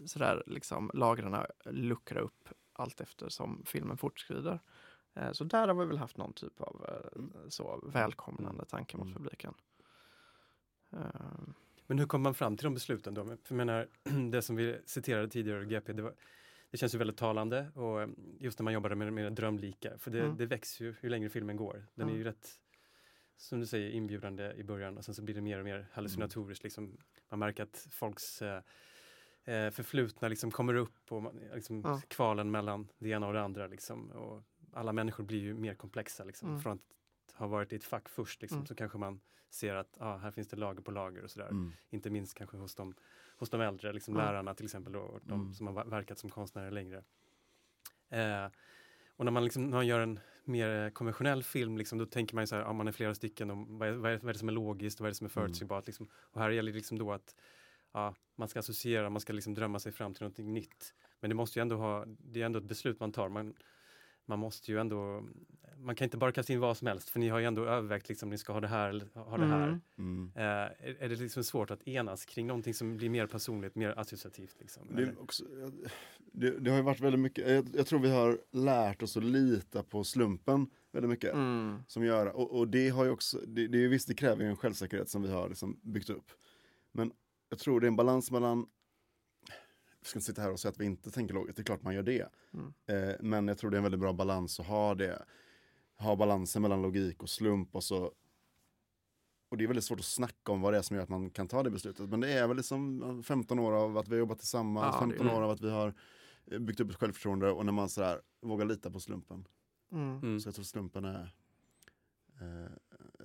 [0.06, 1.36] sådär liksom lagren
[1.66, 4.60] luckra upp allt eftersom filmen fortskrider.
[5.14, 9.08] Eh, Så där har vi väl haft någon typ av eh, så välkomnande tanke mot
[9.08, 9.18] Mm.
[9.18, 9.54] publiken.
[10.92, 11.00] Eh,
[11.88, 13.26] Men hur kommer man fram till de besluten då?
[13.26, 13.88] För jag menar,
[14.32, 16.14] det som vi citerade tidigare GP, det, var,
[16.76, 18.10] det känns ju väldigt talande och eh,
[18.40, 20.38] just när man jobbar med, med drömlika, för det, Mm.
[20.38, 21.74] det växer ju hur längre filmen går.
[21.96, 22.18] Den är Mm.
[22.18, 22.50] ju rätt,
[23.38, 26.64] som du säger, inbjudande i början och sen så blir det mer och mer hallucinatoriskt.
[26.64, 26.98] Liksom.
[27.30, 28.62] Man märker att folks eh,
[29.44, 32.02] eh, förflutna liksom kommer upp och man, liksom, Ja.
[32.08, 33.68] kvalen mellan det ena och det andra.
[33.68, 34.12] Liksom.
[34.12, 36.24] Och alla människor blir ju mer komplexa.
[36.24, 36.50] Liksom.
[36.50, 36.62] Mm.
[36.62, 38.68] Från att ha varit i ett fack först liksom, Mm.
[38.68, 41.72] så kanske man ser att ah, här finns det lager på lager och sådär Mm.
[41.90, 42.96] inte minst kanske hos de,
[43.38, 44.26] hos de äldre, liksom Mm.
[44.26, 45.54] lärarna till exempel, och de Mm.
[45.54, 47.04] som har ver- verkat som konstnärer längre.
[48.10, 48.46] Eh,
[49.16, 52.48] och när man, liksom, när man gör en mer konventionell film, liksom, då tänker man
[52.48, 54.54] så här, ja, man är flera stycken, och vad, är, vad, är, det som är
[54.54, 55.44] logiskt, vad är det som är Mm.
[55.48, 55.86] förutsägbart?
[55.88, 56.08] Liksom.
[56.16, 57.36] Och här gäller det liksom då att
[57.94, 60.94] ja, man ska associera, man ska liksom drömma sig fram till någonting nytt.
[61.20, 63.30] Men det måste ju ändå ha, det är ändå ett beslut man tar.
[63.30, 63.54] Man,
[64.26, 65.24] man måste ju ändå,
[65.78, 68.10] man kan inte bara kasta in vad som helst, för ni har ju ändå övervägt,
[68.10, 69.68] liksom, ni ska ha det här eller ha det här.
[69.68, 69.82] Mm.
[69.98, 70.32] Mm.
[70.36, 74.00] Eh, är, är det liksom svårt att enas kring någonting som blir mer personligt, mer
[74.00, 74.56] associativt?
[74.60, 75.44] Liksom, Det, också,
[76.32, 79.24] det, det har ju varit väldigt mycket, jag, jag tror vi har lärt oss att
[79.24, 81.34] lita på slumpen väldigt mycket.
[81.34, 81.84] Mm.
[81.88, 84.44] Som gör, och, och det har ju också, det, det är ju visst det kräver
[84.44, 86.32] ju en självsäkerhet som vi har liksom byggt upp.
[86.92, 87.12] Men
[87.50, 88.66] jag tror det är en balans mellan,
[90.06, 91.82] vi ska inte sitta här och säga att vi inte tänker logiskt, det är klart
[91.84, 92.30] man gör det.
[92.54, 92.74] Mm.
[93.10, 95.26] Eh, men jag tror det är en väldigt bra balans att ha det.
[95.98, 98.12] Ha balansen mellan logik och slump och så.
[99.50, 101.30] Och det är väldigt svårt att snacka om vad det är som gör att man
[101.30, 102.10] kan ta det beslutet.
[102.10, 105.06] Men det är väl liksom 15 år av att vi har jobbat tillsammans, Ja, det
[105.06, 105.34] är 15 det.
[105.34, 105.94] år av att vi har
[106.46, 109.48] eh, byggt upp ett självförtroende och när man sådär vågar lita på slumpen.
[109.92, 110.18] Mm.
[110.18, 110.40] Mm.
[110.40, 111.36] Så jag tror slumpen är
[112.42, 112.66] eh,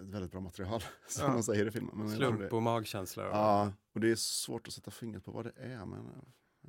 [0.01, 1.33] ett väldigt bra material, som Ja.
[1.33, 1.99] man säger i filmen.
[1.99, 3.23] Men Slump och magkänsla.
[3.25, 5.87] ja, och det är svårt att sätta fingret på vad det är.
[5.87, 6.09] Men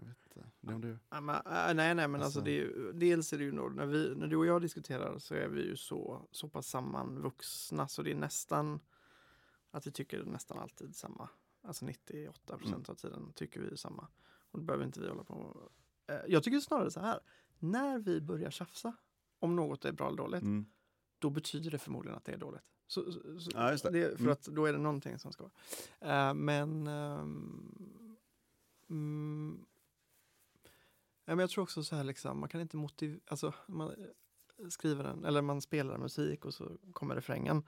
[0.02, 0.50] jag vet inte.
[0.62, 0.98] Det om du...
[1.10, 1.42] Ja, men, äh,
[1.74, 4.28] nej, nej, men alltså, Alltså- det är ju, dels är det ju när, vi, när
[4.28, 8.16] du och jag diskuterar så är vi ju så, så pass sammanvuxna så det är
[8.16, 8.80] nästan
[9.72, 11.30] att vi tycker nästan alltid samma.
[11.64, 14.08] Alltså 98 procent av tiden tycker vi samma.
[14.52, 15.70] Och då behöver inte vi hålla på.
[16.08, 17.20] Eh, Jag tycker snarare så här,
[17.60, 18.96] när vi börjar tjafsa
[19.40, 20.66] om något är bra eller dåligt, Mm.
[21.20, 22.62] då betyder det förmodligen att det är dåligt.
[22.88, 23.92] Så, så, så, Ja, just det.
[23.92, 24.32] för Mm.
[24.32, 26.30] att då är det någonting som ska vara.
[26.30, 26.88] Eh, men
[28.90, 29.71] mm, ja,
[31.36, 35.04] men jag tror också så här liksom, man kan inte motivera, alltså man eh, skriver
[35.04, 37.64] en, eller man spelar musik och så kommer refrängen.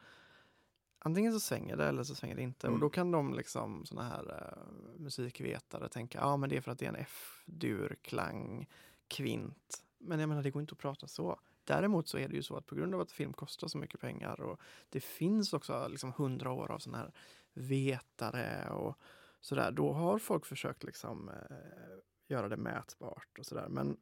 [0.99, 2.67] antingen så svänger det eller så svänger det inte.
[2.67, 2.75] Mm.
[2.75, 6.71] Och då kan de liksom såna här eh, musikvetare tänka, ja men det är för
[6.71, 8.69] att det är en F-dur, klang,
[9.07, 9.83] kvint.
[9.97, 11.39] Men jag menar det går inte att prata så.
[11.63, 14.01] Däremot så är det ju så att på grund av att film kostar så mycket
[14.01, 14.59] pengar och
[14.89, 17.13] det finns också liksom hundra år av såna här
[17.53, 18.97] vetare och
[19.41, 19.71] sådär.
[19.71, 21.97] Då har folk försökt liksom eh,
[22.33, 23.67] göra det mätbart och sådär.
[23.69, 23.97] Men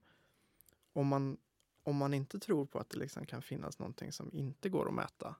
[0.93, 1.38] om man,
[1.84, 4.93] om man inte tror på att det liksom kan finnas någonting som inte går att
[4.93, 5.36] mäta.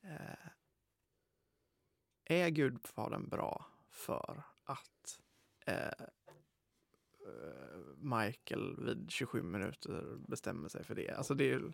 [0.00, 0.48] Eh,
[2.24, 5.20] är Gudfadern bra för att
[5.66, 5.76] eh,
[7.26, 11.10] eh Michael vid 27 minuter bestämmer sig för det?
[11.10, 11.72] Alltså det är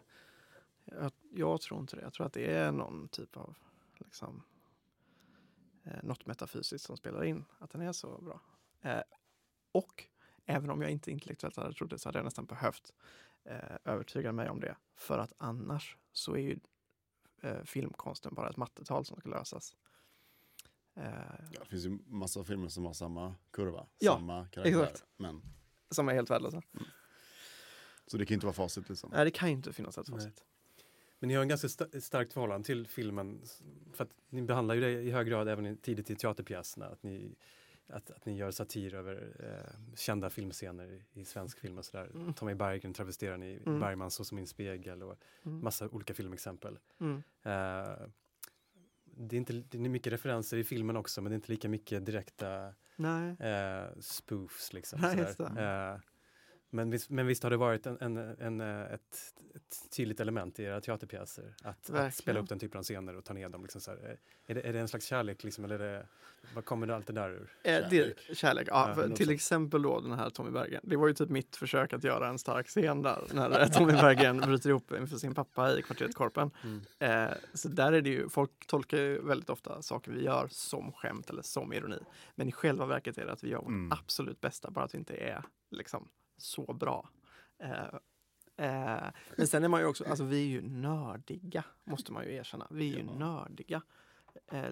[0.84, 2.02] jag, jag tror inte det.
[2.02, 3.56] Jag tror att det är någon typ av
[3.98, 4.42] liksom,
[5.84, 8.40] eh, något metafysiskt som spelar in att den är så bra.
[8.80, 9.02] Eh,
[9.72, 10.04] och
[10.46, 12.92] även om jag inte intellektuellt hade trott det så hade jag nästan behövt
[13.44, 14.76] eh, övertyga mig om det.
[14.96, 16.58] För att annars så är ju
[17.42, 19.76] eh, filmkonsten bara ett mattetal som ska lösas.
[20.94, 21.04] Eh,
[21.52, 24.82] Ja, det finns ju massa filmer som har samma kurva, Ja, samma karaktär.
[24.82, 25.04] exakt.
[25.16, 25.42] Men,
[25.90, 26.62] som är helt värdelösa.
[28.06, 29.10] så det kan inte vara facit liksom.
[29.14, 30.18] Nej, det kan ju inte finnas ett Nej.
[30.18, 30.44] facit.
[31.18, 33.42] Men ni har en ganska sta- starkt förhållande till filmen.
[33.92, 36.86] För att ni behandlar ju det i hög grad även i- tidigt i teaterpjäserna.
[36.86, 37.34] Att ni,
[37.92, 42.10] att, att ni gör satir över eh, kända filmscener i, svensk film och sådär.
[42.14, 42.34] Mm.
[42.34, 43.80] Tommy Berggren travesterar ni Mm.
[43.80, 45.16] Bergman så som min spegel och
[45.46, 45.60] Mm.
[45.64, 46.78] massa olika filmexempel.
[47.00, 47.16] Mm.
[47.42, 47.96] Eh,
[49.04, 51.68] det, är inte, det är mycket referenser i filmen också men det är inte lika
[51.68, 53.36] mycket direkta Nej.
[53.40, 54.72] eh, spoofs.
[54.72, 55.26] Liksom, Nej, sådär.
[55.26, 55.62] just det.
[55.94, 56.00] Eh,
[56.72, 60.58] men, visst, men visst har det varit en, en, en, eh, ett, ett tydligt element
[60.60, 63.62] i era teaterpjäser att, att spela upp den typen av scener och ta ner dem.
[63.62, 64.18] Liksom så här.
[64.46, 66.06] Är, det, är det en slags kärlek liksom, eller är det,
[66.54, 67.50] vad kommer det allt det där ur?
[67.62, 68.36] Eh, det, Kärlek.
[68.36, 68.68] kärlek.
[68.70, 70.80] Ja, Ja, till exempel då den här Tommy Berggren.
[70.84, 73.24] Det var ju typ mitt försök att göra en stark scen där.
[73.34, 76.50] När eh, Tommy Berggren bryter ihop inför sin pappa i kvarteret Korpen.
[76.98, 80.92] Eh, så där är det ju, folk tolkar ju väldigt ofta saker vi gör som
[80.92, 81.98] skämt eller som ironi.
[82.34, 83.92] Men i själva verket är det att vi gör vårt Mm.
[83.92, 86.08] absolut bästa, bara att vi inte är liksom
[86.42, 87.08] så bra.
[87.58, 87.94] Eh,
[88.56, 92.34] eh, men sen är man ju också, alltså vi är ju nördiga, måste man ju
[92.34, 92.66] erkänna.
[92.70, 93.18] Vi är ju Ja.
[93.18, 93.82] nördiga.
[94.46, 94.70] Eh,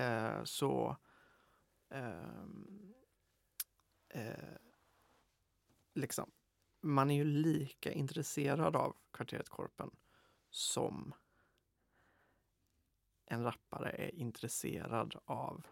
[0.00, 0.96] eh, så
[1.88, 2.94] ehm,
[4.08, 4.56] eh,
[5.94, 6.30] liksom,
[6.80, 9.90] man är ju lika intresserad av kvarteret Korpen
[10.50, 11.14] som
[13.26, 15.66] en rappare är intresserad av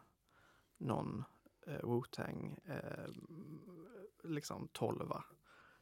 [0.79, 1.25] någon
[1.67, 3.09] eh, Wu-Tang eh,
[4.25, 5.25] liksom tolva.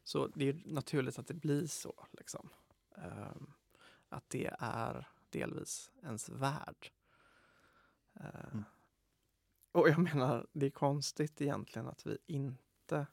[0.04, 2.06] Så det är naturligt att det blir så.
[2.12, 2.50] Liksom.
[2.96, 3.52] Ehm,
[4.08, 6.92] att det är delvis ens värld.
[8.14, 8.64] Eh, Mm.
[9.72, 13.06] Och jag menar, det är konstigt egentligen att vi inte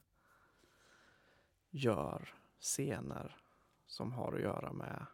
[1.70, 3.36] gör scener
[3.86, 5.06] som har att göra med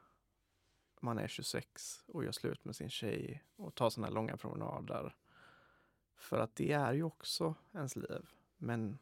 [1.01, 5.17] man är 26 och gör slut med sin tjej och tar sådana långa promenader.
[6.17, 8.31] För att det är ju också ens liv.
[8.57, 8.99] Men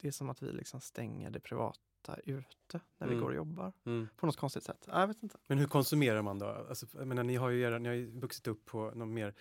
[0.00, 3.20] det är som att vi liksom stänger det privata ute när vi Mm.
[3.24, 3.72] går och jobbar.
[3.86, 4.08] Mm.
[4.16, 4.84] På något konstigt sätt.
[4.86, 5.38] Ja, Jag vet inte.
[5.46, 6.46] Men hur konsumerar man då?
[6.46, 9.34] Alltså, jag menar, ni har ju, era, ni har ju vuxit upp på någon mer,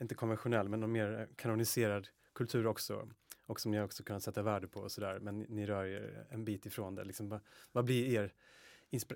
[0.00, 3.08] inte konventionell, men någon mer kanoniserad kultur också.
[3.46, 5.18] Och som ni också kunnat sätta värde på och sådär.
[5.20, 7.04] Men ni, rör er en bit ifrån det.
[7.04, 7.40] Liksom, vad,
[7.72, 8.32] vad blir er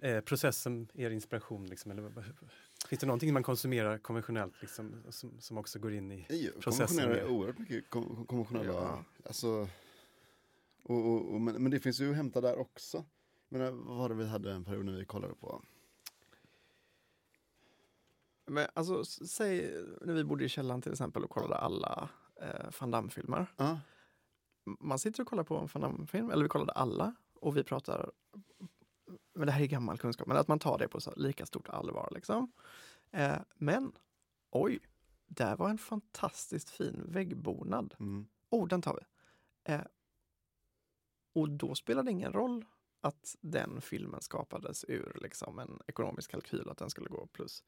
[0.02, 1.66] eh, processen, er inspiration?
[1.66, 2.24] Liksom, eller, vad- vad-
[2.88, 6.52] finns det någonting man konsumerar konventionellt liksom, som, som också går in i...
[6.60, 8.72] Processen är med- oerhört mycket kon- konventionella.
[8.72, 9.04] Ja.
[9.24, 9.68] Alltså,
[10.88, 13.04] och, och, och, men, men det finns ju att hämta där också.
[13.48, 15.62] Men vad var det vi hade en period när vi kollade på?
[18.46, 22.08] Men alltså, säg när vi bodde i källaren till exempel och kollade alla
[22.42, 23.46] eh, Van Damme-filmer.
[24.66, 27.64] M- Man sitter och kollar på en Van Damme-film, eller vi kollade alla, och vi
[27.64, 28.10] pratar
[29.34, 31.68] men det här är gammal kunskap, men att man tar det på så lika stort
[31.68, 32.08] allvar.
[32.14, 32.52] Liksom.
[33.10, 33.92] Eh, men,
[34.50, 34.78] oj,
[35.26, 37.94] där var en fantastiskt fin väggbonad.
[38.00, 38.26] mm.
[38.50, 39.00] Oh, den tar vi.
[39.72, 39.80] Eh,
[41.36, 42.64] och då spelar det ingen roll
[43.00, 47.64] att den filmen skapades ur liksom, en ekonomisk kalkyl, att den skulle gå plus.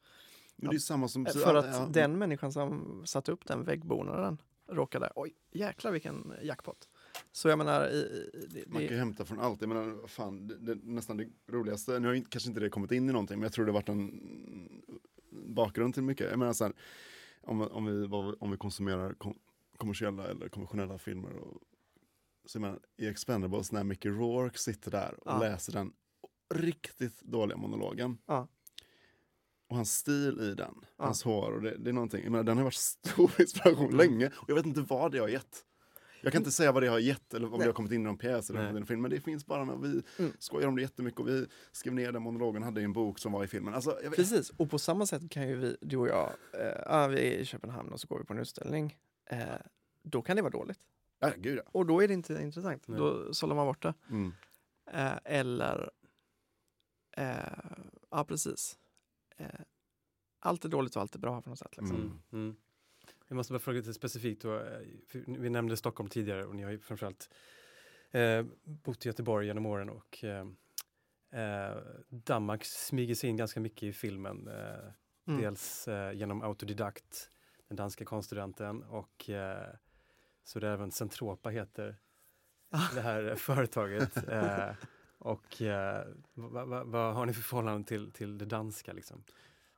[0.55, 1.25] Men det är samma som...
[1.25, 6.33] Eh, För att ja, den människan som satte upp den väggbonaden råkade, oj jäklar vilken
[6.43, 6.89] jackpot.
[7.31, 7.97] Så jag menar, i,
[8.33, 9.61] i, det, Man kan det, hämta från allt.
[9.61, 13.09] Jag menar, fan, det, det, nästan det roligaste, nu har kanske inte det kommit in
[13.09, 14.83] i någonting, men jag tror det har varit en
[15.31, 16.29] bakgrund till mycket.
[16.29, 16.73] Jag menar så här,
[17.41, 18.07] om, om, vi,
[18.39, 19.39] om vi konsumerar kom,
[19.77, 21.35] kommersiella eller konventionella filmer.
[21.35, 21.61] Och,
[22.49, 25.39] så menar, i Expendables när Mickey Rourke sitter där och Ja.
[25.39, 25.91] läser den
[26.53, 28.17] riktigt dåliga monologen.
[28.25, 28.47] Ja.
[29.69, 31.05] Och hans stil i den, Ja.
[31.05, 33.97] hans hår, och det, det är någonting, menar, den har varit stor inspiration Mm.
[33.97, 35.65] länge och jag vet inte vad det har gett.
[36.21, 37.59] Jag kan inte säga vad det har gett eller om Nej.
[37.59, 38.81] det har kommit in i någon pjäs eller Nej.
[38.81, 40.31] en film, men det finns bara när vi Mm.
[40.39, 43.31] skojar om det jättemycket och vi skrev ner den monologen, hade i en bok som
[43.31, 43.73] var i filmen.
[43.73, 47.39] Alltså, Precis, och på samma sätt kan ju vi, du och jag, eh, vi är
[47.39, 48.97] i Köpenhamn och så går vi på en utställning.
[49.29, 49.39] Eh,
[50.03, 50.79] då kan det vara dåligt.
[51.19, 51.63] Ja, gud ja.
[51.71, 52.87] Och då är det inte intressant.
[52.87, 52.99] Nej.
[52.99, 53.93] Då sållar man bort det.
[54.09, 54.33] Mm.
[54.91, 55.91] Eh, eller,
[57.17, 57.37] eh,
[58.09, 58.77] ja precis.
[59.37, 59.47] Eh,
[60.39, 61.77] allt är dåligt och allt är bra på något sätt.
[61.77, 61.95] Liksom.
[61.95, 62.19] Mm.
[62.31, 62.55] Mm.
[63.27, 64.41] Jag måste bara fråga lite specifikt.
[64.41, 64.79] Då, eh,
[65.25, 67.29] vi nämnde Stockholm tidigare och ni har ju framförallt
[68.11, 70.47] eh, bott i Göteborg genom åren och eh,
[71.41, 71.77] eh,
[72.09, 74.47] Danmark smyger sig in ganska mycket i filmen.
[74.47, 74.91] Eh,
[75.29, 75.41] Mm.
[75.41, 77.29] Dels eh, genom Autodidakt,
[77.67, 79.73] den danska konststudenten och eh,
[80.43, 81.95] så det är även Centropa heter
[82.95, 84.27] det här företaget.
[84.29, 84.69] Eh,
[85.17, 88.93] och eh, vad va, vad har ni för förhållande till, till det danska?
[88.93, 89.23] Liksom?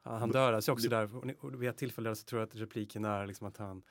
[0.04, 3.28] Han dör alltså också där, och vid ett tillfälle så tror jag att repliken är
[3.28, 3.84] liksom att han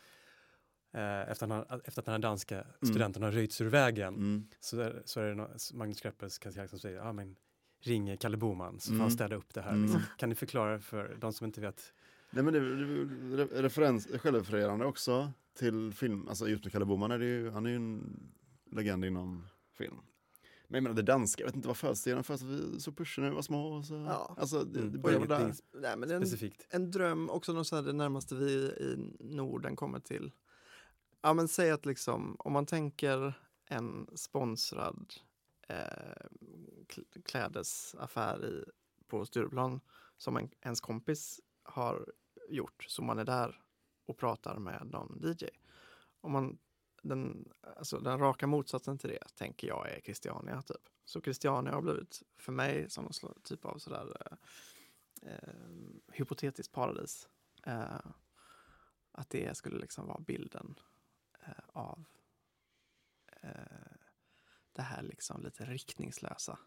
[0.95, 4.47] eh, efter, att han, efter att den här danska studenten har röjts ur vägen Mm.
[4.61, 7.37] så, är, så är det nå- Magnus Kreppes karaktär som säger ja men
[7.83, 9.01] ring Kalle Boman så får Mm.
[9.01, 9.71] han städa upp det här.
[9.71, 9.83] Mm.
[9.83, 10.03] Liksom.
[10.19, 11.93] Kan ni förklara för de som inte vet?
[12.31, 17.11] Nej men det, det, det referens, självrefererande också till film, alltså just med Kalle Boman
[17.11, 18.23] är det ju, han är ju en
[18.71, 19.47] legend inom
[19.79, 19.97] film.
[20.69, 23.25] Men jag menar det danska, jag vet inte vad födelsedagen för att vi såg pushen
[23.25, 23.67] när vi var små.
[23.67, 24.35] Och så, Ja.
[24.39, 24.93] Alltså det, Mm.
[24.93, 25.55] det började där.
[25.73, 26.67] Nej, men det är en, specifikt?
[26.71, 30.33] en dröm, också något så här det närmaste vi i Norden kommer till.
[31.23, 33.35] Ja men säg att liksom, om man tänker
[33.67, 35.15] en sponsrad
[35.69, 36.27] eh,
[36.89, 38.65] kl- klädesaffär i,
[39.07, 39.81] på Stureplan
[40.17, 42.07] som en, ens kompis har
[42.49, 43.61] gjort, så man är där
[44.11, 45.45] och pratar med någon DJ.
[46.21, 46.59] Om man,
[47.03, 50.89] den, alltså den raka motsatsen till det tänker jag är Christiania typ.
[51.05, 54.37] Så Christiania har blivit för mig som någon typ av sådär eh,
[55.31, 55.55] eh,
[56.13, 57.29] hypotetiskt paradis.
[57.67, 58.01] Eh,
[59.13, 60.75] att det skulle liksom vara bilden
[61.47, 62.05] eh, av
[63.43, 63.51] eh,
[64.73, 66.59] det här liksom lite riktningslösa.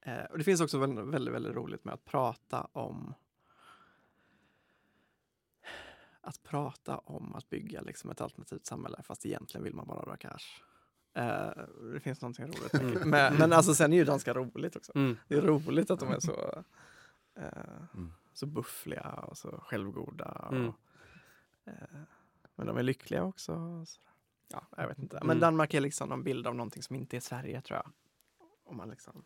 [0.00, 3.14] Eh, och det finns också väldigt, väldigt, väldigt roligt med att prata om
[6.24, 10.16] att prata om att bygga liksom ett alternativt samhälle fast egentligen vill man bara dra
[10.16, 10.62] cash.
[11.14, 12.74] Eh, det finns någonting roligt.
[12.74, 13.10] Mm.
[13.10, 14.92] Men, men alltså sen är ju ganska roligt också.
[14.94, 15.16] Mm.
[15.28, 16.64] Det är roligt att de är så,
[17.36, 17.48] eh,
[17.94, 18.12] Mm.
[18.32, 20.30] så buffliga och så självgoda.
[20.48, 20.74] Och,
[21.72, 22.00] eh,
[22.54, 23.84] men de är lyckliga också.
[24.48, 25.16] Ja, jag vet inte.
[25.16, 25.40] Men Mm.
[25.40, 27.90] Danmark är liksom en bild av någonting som inte är Sverige tror jag.
[28.64, 29.24] Om man liksom...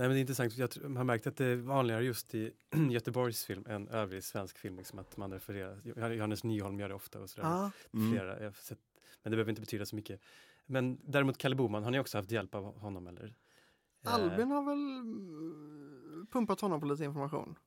[0.00, 2.52] Nej men det är intressant, jag har märkt att det är vanligare just i
[2.90, 6.10] Göteborgs film än övrig svensk film, liksom att man refererar.
[6.12, 7.48] Johannes Nyholm gör det ofta och sådär.
[7.48, 8.10] Ah, Mm.
[8.10, 8.78] Flera, jag har sett,
[9.22, 10.20] men det behöver inte betyda så mycket.
[10.66, 13.34] Men däremot Kalle Boman, har ni också haft hjälp av honom eller?
[14.04, 17.58] Eh, Albin har väl mm, pumpat honom på lite information.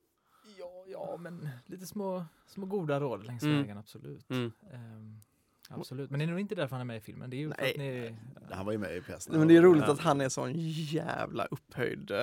[0.60, 3.58] Ja, ja, men lite små, små goda råd längs Mm.
[3.62, 4.30] vägen, absolut.
[4.30, 4.52] Mm.
[4.72, 5.20] Ehm,
[5.74, 7.30] absolut, men det är nog inte därför han är med i filmen.
[7.30, 7.72] Det är ju för Nej.
[7.72, 8.16] att ni...
[8.52, 9.40] Han var ju med i pjäsen.
[9.40, 12.18] Men det är roligt att han är sån jävla upphöjd uh,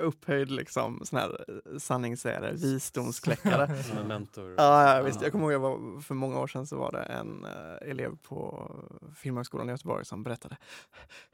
[0.00, 3.82] upphöjd liksom sån här eh, sanningssägare, visdomskläckare.
[3.82, 4.54] Som en mentor.
[4.56, 5.22] Ja, ja, visst.
[5.22, 8.16] Jag kommer ihåg, jag var, för många år sedan så var det en eh, elev
[8.22, 8.70] på
[9.16, 10.56] Filmhögskolan i Göteborg som berättade,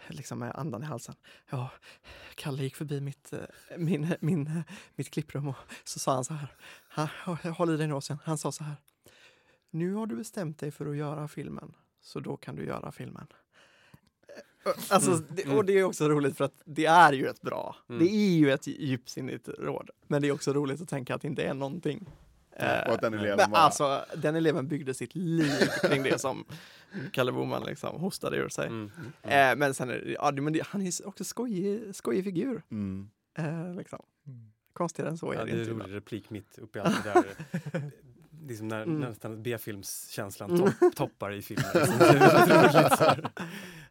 [0.09, 1.15] liksom med andan i halsen.
[1.51, 1.71] Ja,
[2.35, 3.39] Kalle gick förbi mitt, eh,
[3.79, 4.63] min, min,
[4.95, 6.35] mitt klipprum och så sa han så
[6.89, 8.19] här, håll i dig nu sen.
[8.25, 8.77] Han sa så här,
[9.71, 13.27] nu har du bestämt dig för att göra filmen, så då kan du göra filmen.
[14.29, 15.57] Eh, Alltså, Mm, det, mm.
[15.57, 17.99] och det är också roligt för att det är ju ett bra, Mm.
[18.05, 19.91] det är ju ett djupsinnigt råd.
[20.07, 22.07] Men det är också roligt att tänka att det inte är någonting.
[22.59, 25.53] Och att den Eh, eleven men bara- alltså, den eleven byggde sitt liv
[25.83, 26.45] kring det som
[27.13, 28.67] Kalle Boman liksom hostade ur sig.
[28.67, 28.91] Mm.
[29.23, 32.63] Eh, men sen är det, ja, men det, han är också skojig, skojig figur.
[32.71, 33.11] Mm.
[33.39, 34.03] Eh, liksom.
[34.27, 34.53] Mm.
[34.73, 35.71] Konstigare än så är Ja, det det är inte.
[35.73, 37.83] en rolig replik mitt uppe i allt det där.
[38.49, 39.01] liksom när Mm.
[39.01, 40.73] nästan B-filmskänslan Mm.
[40.73, 41.67] topp, toppar i filmen.
[41.75, 43.23] Liksom.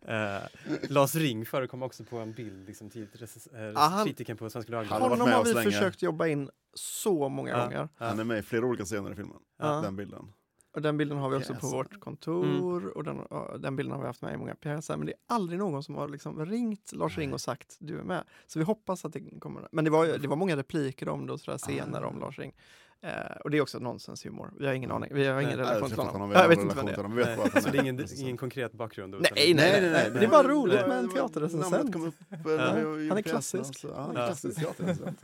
[0.08, 0.42] Eh,
[0.90, 3.22] Lars Ring förekom också på en bild, liksom, tidigt,
[3.54, 5.10] eh, han- kritiken på Svenska Dagbladet.
[5.10, 5.72] Honom har vi länge.
[5.72, 7.64] försökt jobba in så många Ja.
[7.64, 7.90] gånger.
[7.98, 9.38] Han är med i flera olika scener i filmen.
[9.60, 9.82] Ja.
[9.82, 10.32] Den bilden.
[10.76, 11.78] Och den bilden har vi också på Pjäser.
[11.78, 14.98] vårt kontor och den, och den bilden har vi haft med i många pjäser.
[14.98, 18.04] Men det är aldrig någon som har liksom ringt Lars Ring och sagt du är
[18.04, 18.24] med.
[18.48, 19.68] Så vi hoppas att det kommer.
[19.72, 22.08] Men det var, det var många repliker om det och sådär scener Ah.
[22.08, 22.54] om Lars Ring.
[23.02, 23.12] Eh,
[23.44, 24.54] och det är också nonsenshumor.
[24.60, 25.12] Vi har ingen aning.
[25.14, 26.32] Vi har ingen Nej, relation till honom.
[26.32, 27.04] Jag vet inte vem det är.
[27.08, 29.12] Vi vet bara Nej, så det är ingen, ingen konkret bakgrund?
[29.20, 30.12] Nej, utan- nej, nej, nej.
[30.20, 30.88] Det är bara roligt Nej.
[30.90, 31.96] med en teaterrecensent.
[31.96, 32.06] Han
[32.48, 33.84] är pjäsen, klassisk.
[33.84, 35.22] Ja, han är klassisk teaterrecensent.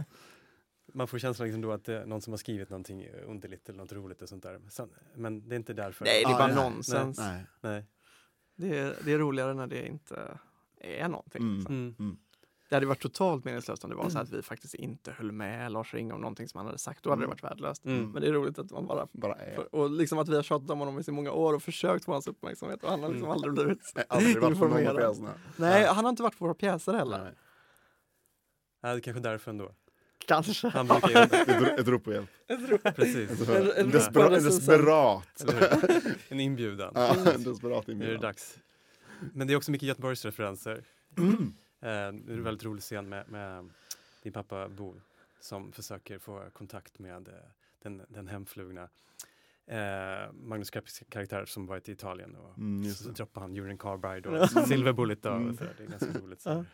[0.94, 3.78] Man får känslan liksom då att det är någon som har skrivit någonting underligt eller
[3.78, 4.62] något roligt och sånt där.
[4.70, 6.06] Sen- Men det är inte därför.
[6.06, 7.20] Nej, det är Ah, bara nej, nonsens.
[7.20, 7.46] Nej.
[7.62, 7.86] Nej.
[8.56, 10.38] Det, är, det är roligare när det inte
[10.82, 11.42] är någonting.
[11.42, 11.66] Mm.
[11.66, 11.96] Mm.
[12.00, 12.18] Mm.
[12.70, 15.72] Det hade varit totalt meningslöst om det var så att vi faktiskt inte höll med
[15.72, 17.04] Lars Ring om någonting som han hade sagt.
[17.04, 17.86] Då hade det varit värdelöst.
[17.86, 18.12] Mm.
[18.12, 19.56] Men det är roligt att man bara Bara är.
[19.56, 22.06] för, och liksom att vi har tjatat om honom i så många år och försökt
[22.06, 23.32] få hans uppmärksamhet och han har liksom Mm.
[23.36, 23.80] aldrig blivit
[24.10, 24.98] aldrig varit på informerad.
[24.98, 25.34] pjäserna.
[25.58, 27.24] Nej, han har inte varit på våra pjäser heller.
[27.24, 27.34] Nej.
[28.82, 29.72] Ja, det är kanske därför ändå.
[30.28, 30.68] Kanske.
[30.70, 31.16] Han brukar ju...
[31.16, 32.30] Ett, ett rop på hjälp.
[32.96, 33.50] Precis.
[33.50, 35.42] En- en en, desperat, en desperat.
[36.30, 36.92] En inbjudan.
[36.96, 38.22] Ja, en desperat Nu är det inbjudan.
[38.22, 38.60] dags.
[39.34, 40.84] Men det är också mycket Göteborgsreferenser.
[41.18, 41.34] Mm.
[41.82, 41.90] Eh, det
[42.34, 43.70] är en väldigt rolig scen med, med
[44.24, 44.96] din pappa Bo
[45.40, 47.34] som försöker få kontakt med eh,
[47.84, 48.90] den, den hemflugna
[49.68, 52.36] eh, Magnus Cappis karaktär som varit i Italien.
[52.36, 53.16] Och Mm, så, så det.
[53.16, 55.26] droppar han Urine Carbide och Silver Bullet.
[55.26, 55.58] Och, Mm.
[55.58, 55.74] så där.
[55.78, 56.42] Det är ganska roligt.
[56.42, 56.66] Så.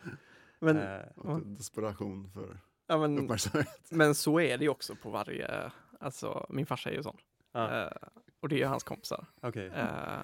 [0.58, 2.58] Men, Eh, Och desperation för
[2.88, 3.86] ja, men, uppmärksamhet.
[3.90, 7.16] men så är det ju också på varje, alltså min farsa är ju sån.
[7.52, 7.92] ja, Eh,
[8.40, 9.26] och det är ju hans kompisar.
[9.42, 9.66] okej.
[9.66, 10.18] Eh,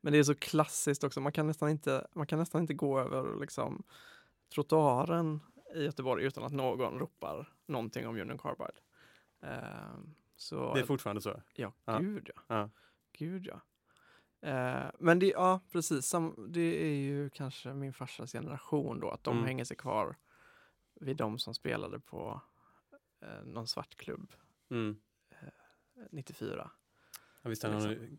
[0.00, 3.00] men det är så klassiskt också, man kan nästan inte, man kan nästan inte gå
[3.00, 3.82] över liksom,
[4.54, 5.40] trottoaren
[5.74, 8.78] i Göteborg utan att någon ropar någonting om Union Carbide.
[9.42, 9.98] Eh,
[10.36, 11.42] så, Det är fortfarande så?
[11.54, 11.98] ja, Ja.
[11.98, 12.42] gud ja.
[12.46, 12.70] Ja.
[13.12, 13.60] Gud ja.
[14.48, 16.06] Eh, men det, ja, precis.
[16.06, 19.46] Sam, det är ju kanske min farsas generation då, att de Mm.
[19.46, 20.16] hänger sig kvar
[21.00, 22.40] vid de som spelade på
[23.20, 24.32] eh, någon svartklubb
[24.70, 24.96] Mm.
[26.10, 26.70] 94.
[27.42, 28.18] Ja, visst har han någon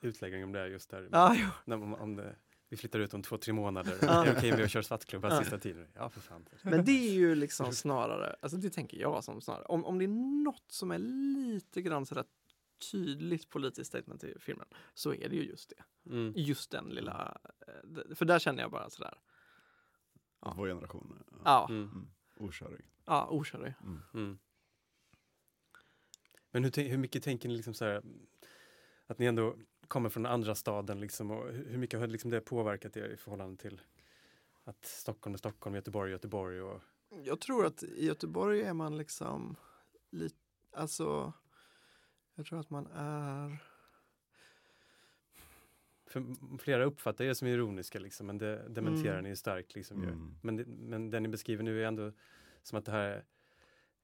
[0.00, 1.08] utläggning om det just där?
[1.12, 1.46] Ah, jo.
[1.64, 2.36] När, om, om det,
[2.68, 3.98] vi flyttar ut om två, tre månader.
[4.02, 4.22] Ja.
[4.22, 5.40] Är det okej om vi kör svartklubb här Ja.
[5.40, 5.88] sista tiden?
[5.94, 6.46] Ja, för fan.
[6.62, 10.04] Men det är ju liksom snarare, alltså det tänker jag som snarare, om, om det
[10.04, 12.24] är något som är lite grann sådär
[12.92, 16.10] tydligt politiskt statement i filmen så är det ju just det.
[16.10, 16.32] Mm.
[16.36, 19.18] Just den lilla, eh, för där känner jag bara sådär,
[20.40, 20.54] Ja.
[20.56, 21.22] Vår generation.
[21.30, 21.36] Ja.
[21.44, 21.82] ja, Mm.
[21.88, 22.10] Mm.
[22.36, 22.84] Okörig.
[23.04, 23.74] ja, okörig.
[23.82, 24.00] Mm.
[24.14, 24.38] Mm.
[26.50, 28.02] Men hur, hur mycket tänker ni liksom så här,
[29.06, 29.56] att ni ändå
[29.88, 33.56] kommer från andra staden liksom, och hur mycket har liksom det påverkat er i förhållande
[33.56, 33.80] till
[34.64, 36.82] att Stockholm är Stockholm, Göteborg är Göteborg och
[37.24, 39.56] Jag tror att i Göteborg är man liksom
[40.10, 40.36] lite,
[40.72, 41.32] alltså,
[42.34, 43.64] jag tror att man är,
[46.58, 49.22] flera uppfattar det som ironiska liksom, men det dementerar Mm.
[49.22, 50.02] ni ju starkt liksom.
[50.02, 50.08] ju.
[50.08, 50.34] Mm.
[50.42, 52.12] Men, det, men det ni beskriver nu är ändå
[52.62, 53.24] som att det här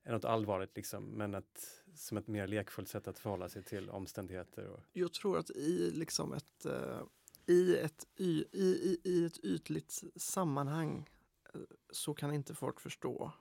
[0.02, 3.90] är något allvarligt liksom, men att, som ett mer lekfullt sätt att förhålla sig till
[3.90, 4.66] omständigheter.
[4.66, 7.00] Och, jag tror att i liksom ett, eh,
[7.46, 11.10] i ett, y, i, i, i ett ytligt sammanhang
[11.54, 13.32] eh, så kan inte folk förstå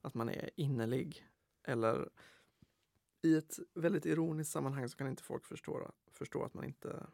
[0.00, 1.26] att man är innerlig.
[1.64, 2.08] Eller
[3.22, 7.06] i ett väldigt ironiskt sammanhang så kan inte folk förstå, förstå att man inte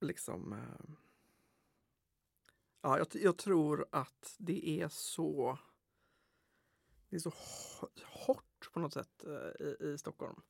[0.00, 0.96] liksom eh,
[2.86, 5.58] Ja, jag, jag tror att det är så
[7.08, 7.32] det är så
[8.04, 10.40] hårt på något sätt eh, i, i Stockholm.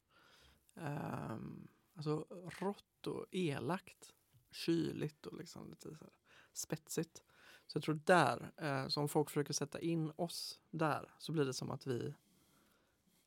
[0.74, 2.26] Um, alltså
[2.61, 4.14] rått och elakt,
[4.51, 6.12] kyligt och liksom lite så här
[6.53, 7.22] spetsigt.
[7.66, 11.44] Så jag tror där, eh, så om folk försöker sätta in oss där så blir
[11.44, 12.14] det som att vi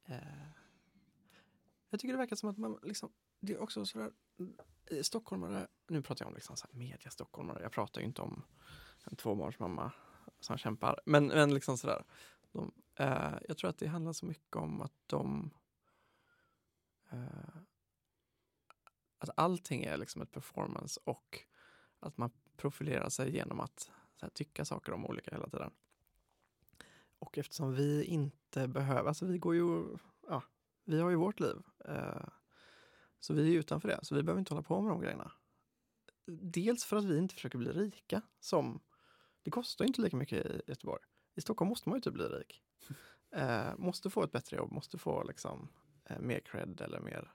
[0.05, 0.49] eh,
[1.89, 4.11] Jag tycker det verkar som att man liksom, det är också sådär
[5.01, 8.43] stockholmare, nu pratar jag om liksom så här media stockholmare, jag pratar ju inte om
[9.03, 9.91] en tvåbarnsmamma
[10.39, 12.03] som kämpar, men, men liksom sådär.
[12.51, 15.51] De, eh, jag tror att det handlar så mycket om att de
[17.11, 17.61] eh,
[19.19, 21.39] att allting är liksom ett performance och
[21.99, 23.79] att man profilerar sig genom att
[24.15, 25.71] så här, tycka saker om olika hela tiden.
[27.19, 30.43] Och eftersom vi inte behöver, alltså vi går ju, ja,
[30.83, 31.57] vi har ju vårt liv.
[31.85, 32.27] Eh,
[33.19, 35.31] så vi är utanför det, så vi behöver inte hålla på med de grejerna.
[36.41, 38.79] Dels för att vi inte försöker bli rika som,
[39.43, 41.01] det kostar inte lika mycket i Göteborg.
[41.35, 42.61] I Stockholm måste man ju typ bli rik.
[43.31, 45.69] Eh, måste få ett bättre jobb, måste få liksom
[46.05, 47.31] eh, mer cred eller mer.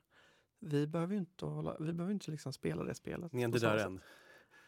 [0.61, 3.33] Vi behöver ju inte, hålla, vi behöver inte liksom spela det spelet.
[3.33, 3.87] ni är inte där sätt.
[3.87, 4.01] än.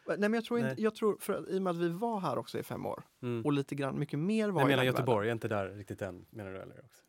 [0.07, 0.83] Nej men jag tror inte, Nej.
[0.83, 3.45] jag tror, för i och med att vi var här också i fem år Mm.
[3.45, 6.27] och lite grann mycket mer var Jag menar den Göteborg är inte där riktigt än,
[6.31, 6.59] menar du?
[6.61, 7.03] Eller också?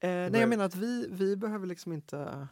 [0.00, 2.48] Eh, nej, jag menar att vi, vi behöver liksom inte...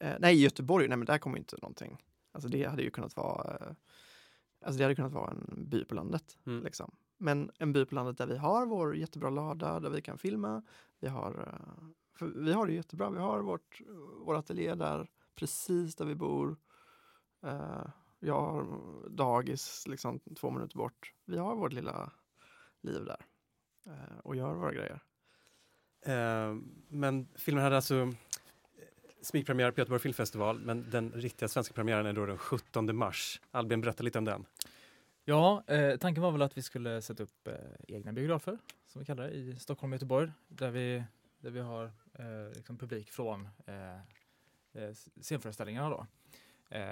[0.00, 1.98] Eh, nej, Göteborg, nej men där kommer inte någonting.
[2.32, 3.56] Alltså det hade ju kunnat vara...
[3.56, 3.72] Eh,
[4.60, 6.38] alltså det hade kunnat vara en by på landet.
[6.46, 6.64] Mm.
[6.64, 6.94] Liksom.
[7.18, 10.62] Men en by på landet där vi har vår jättebra lada, där vi kan filma.
[11.00, 11.58] Vi har,
[12.20, 13.10] eh, vi har det jättebra.
[13.10, 13.80] Vi har vårt,
[14.20, 16.56] vår ateljé där, precis där vi bor.
[17.42, 17.86] Eh,
[18.18, 21.12] jag har dagis liksom två minuter bort.
[21.24, 22.12] Vi har vårt lilla
[22.80, 23.26] liv där.
[23.86, 25.02] Eh, och gör våra grejer.
[26.00, 26.56] Eh,
[26.88, 28.12] men filmen hade alltså
[29.24, 33.40] smygpremiär på Göteborg Filmfestival, men den riktiga svenska premiären är då den 17 mars.
[33.50, 34.46] Albin, berätta lite om den.
[35.24, 37.54] Ja, eh, tanken var väl att vi skulle sätta upp eh,
[37.88, 41.04] egna biografer, som vi kallar det, i Stockholm och Göteborg, där vi,
[41.40, 43.94] där vi har eh, liksom publik från eh,
[44.82, 46.06] eh, scenföreställningarna då.
[46.70, 46.82] Eh,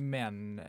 [0.00, 0.66] men eh,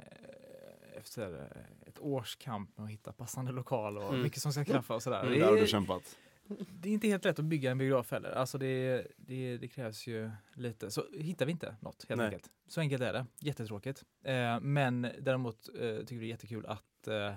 [0.97, 1.47] efter
[1.87, 4.21] ett års kamp med att hitta passande lokal och Mm.
[4.21, 5.19] mycket som ska klaffa och sådär.
[5.21, 5.33] Mm.
[5.33, 6.17] Det Där har du är- kämpat.
[6.47, 8.31] Det är inte helt lätt att bygga en biograf heller.
[8.31, 10.91] Alltså det, det, det krävs ju lite.
[10.91, 12.25] Så hittar vi inte något helt Nej.
[12.25, 12.51] enkelt.
[12.67, 13.25] Så enkelt är det.
[13.39, 14.03] Jättetråkigt.
[14.23, 17.33] Eh, men däremot eh, tycker vi det är jättekul att, eh,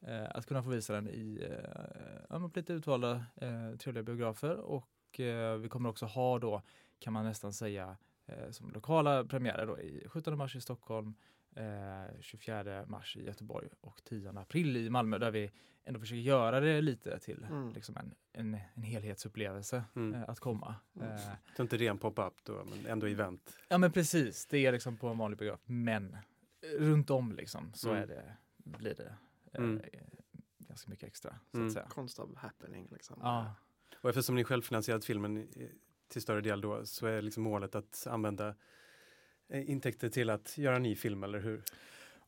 [0.00, 4.56] eh, att kunna få visa den i eh, ja, lite utvalda eh, trevliga biografer.
[4.56, 6.62] Och eh, vi kommer också ha då,
[6.98, 7.96] kan man nästan säga,
[8.50, 11.14] som lokala premiärer då i 17 mars i Stockholm,
[11.56, 15.50] eh, 24 mars i Göteborg och 10 april i Malmö där vi
[15.84, 17.72] ändå försöker göra det lite till Mm.
[17.72, 20.14] liksom en, en, en helhetsupplevelse Mm.
[20.14, 20.74] eh, att komma.
[20.96, 21.08] Mm.
[21.08, 21.20] Eh,
[21.56, 23.56] Så inte ren pop-up då, men ändå event.
[23.68, 25.60] ja men precis, det är liksom på en vanlig biograf.
[25.64, 26.14] Men
[26.60, 28.02] eh, runt om liksom så Mm.
[28.02, 29.16] är det, blir det
[29.52, 29.82] eh, Mm.
[30.58, 31.38] ganska mycket extra.
[31.50, 31.66] Så Mm.
[31.66, 31.86] att säga.
[31.88, 33.16] Konst av happening liksom.
[33.22, 33.54] Ja,
[34.00, 35.48] Och eftersom ni självfinansierat filmen
[36.08, 38.54] till större del då så är liksom målet att använda
[39.50, 41.62] intäkter till att göra en ny film, eller hur?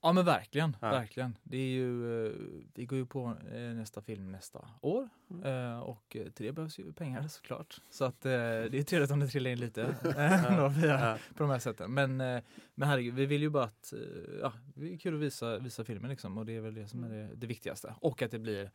[0.03, 0.91] ja men verkligen, Ja.
[0.91, 1.39] verkligen.
[1.43, 2.33] Det är ju, eh,
[2.75, 5.43] vi går ju på eh, nästa film nästa år Mm.
[5.73, 7.81] eh, och eh, till det behövs ju pengar såklart.
[7.91, 9.83] Så att eh, det är trevligt om det trillar in lite
[10.17, 11.19] eh, då, via, Ja.
[11.37, 11.95] på de här sätten.
[11.95, 12.43] Men, eh,
[12.75, 13.99] men herregud, vi vill ju bara att, eh,
[14.41, 17.05] ja, det är kul att visa, visa filmen liksom och det är väl det som
[17.05, 17.95] är det, det viktigaste.
[18.01, 18.71] Och att det blir,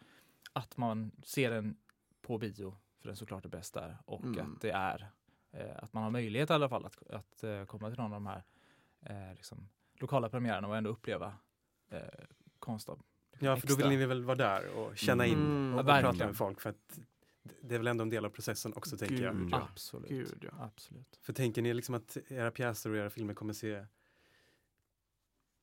[0.54, 1.76] att man ser den
[2.22, 3.98] på bio, för den såklart är bäst där.
[4.06, 4.40] Och Mm.
[4.54, 5.08] att det är, eh,
[5.76, 8.26] att man har möjlighet i alla fall att, att eh, komma till någon av de
[8.26, 8.44] här
[9.02, 11.34] eh, liksom, lokala premiärerna och ändå uppleva
[11.90, 12.00] eh,
[12.60, 13.02] konst av
[13.40, 13.90] Ja, för då vill extra.
[14.00, 15.74] ni väl vara där och känna in Mm.
[15.74, 16.62] och, och prata med folk.
[16.62, 17.00] För att
[17.62, 19.34] det är väl ändå en del av processen också, tänker jag.
[19.34, 19.50] Gud, Mm.
[19.52, 19.68] ja.
[19.72, 20.10] Absolut.
[20.10, 20.64] Gud, ja.
[20.66, 21.20] Absolut.
[21.22, 23.86] För tänker ni liksom att era pjäser och era filmer kommer se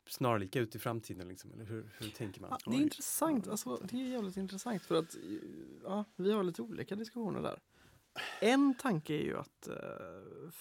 [0.07, 1.29] snarlika ut i framtiden?
[1.29, 2.51] Liksom, eller hur, hur tänker man?
[2.51, 3.49] Ja, det är intressant.
[3.49, 5.17] Alltså, det är jävligt intressant för att
[5.85, 7.59] ja, vi har lite olika diskussioner där.
[8.41, 10.53] En tanke är ju att, eh,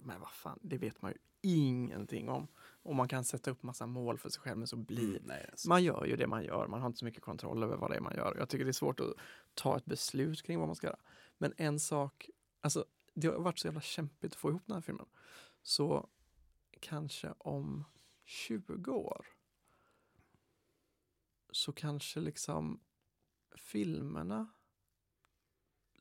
[0.00, 2.48] men vad fan, det vet man ju ingenting om.
[2.58, 5.48] Och man kan sätta upp massa mål för sig själv, men så blir Mm, nej,
[5.50, 5.68] alltså.
[5.68, 7.96] Man gör ju det man gör, man har inte så mycket kontroll över vad det
[7.96, 8.36] är man gör.
[8.38, 9.14] Jag tycker det är svårt att
[9.54, 11.00] ta ett beslut kring vad man ska göra.
[11.38, 14.80] Men en sak, alltså det har varit så jävla kämpigt att få ihop den här
[14.80, 15.06] filmen.
[15.62, 16.08] Så
[16.80, 17.84] kanske om
[18.24, 19.26] 20 år
[21.50, 22.80] så kanske liksom
[23.56, 24.48] filmerna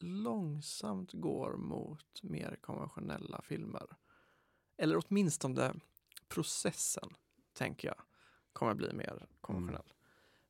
[0.04, 3.88] långsamt går mot mer konventionella filmer.
[4.78, 5.74] Eller åtminstone
[6.28, 7.10] processen,
[7.54, 8.02] tänker jag,
[8.54, 9.94] kommer bli mer konventionell.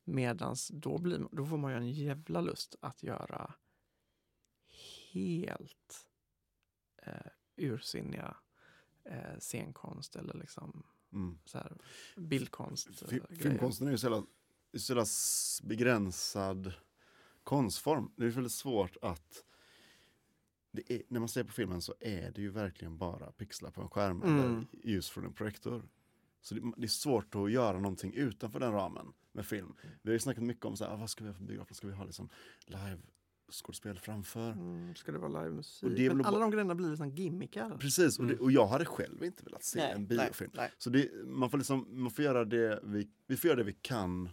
[0.03, 3.53] Medans då, blir, då får man ju en jävla lust att göra
[5.11, 6.07] helt
[6.97, 8.37] eh, ursinniga
[9.03, 10.83] eh, scenkonst eller liksom
[11.13, 11.39] Mm.
[11.45, 11.77] så här
[12.15, 12.87] bildkonst.
[13.01, 13.41] eh, Fi- grejer.
[13.43, 14.25] Filmkonsten är ju så jävla,
[14.77, 15.05] så jävla
[15.67, 16.73] begränsad
[17.43, 18.11] konstform.
[18.15, 19.43] Det är väldigt svårt att
[20.87, 23.89] är, när man ser på filmen så är det ju verkligen bara pixlar på en
[23.89, 24.39] skärm Mm.
[24.39, 25.83] eller ljus från en projektor.
[26.41, 29.73] Så det, det är svårt att göra någonting utanför den ramen med film.
[30.01, 31.73] Vi har ju snackat mycket om så här, ah, vad ska vi ha för biograf?
[31.75, 32.29] Ska vi ha liksom
[32.65, 32.97] live
[33.51, 34.51] skådespel framför?
[34.51, 35.83] Mm, ska det vara livemusik?
[35.99, 37.77] Men alla bara- de grejerna blir liksom gimmickar.
[37.77, 38.43] Precis, och, det, Mm.
[38.45, 40.51] och jag hade själv inte velat se en nej, biofilm.
[40.53, 40.71] nej.
[40.77, 43.73] Så det, man, får liksom, man får göra det vi, vi får göra det vi
[43.81, 44.29] kan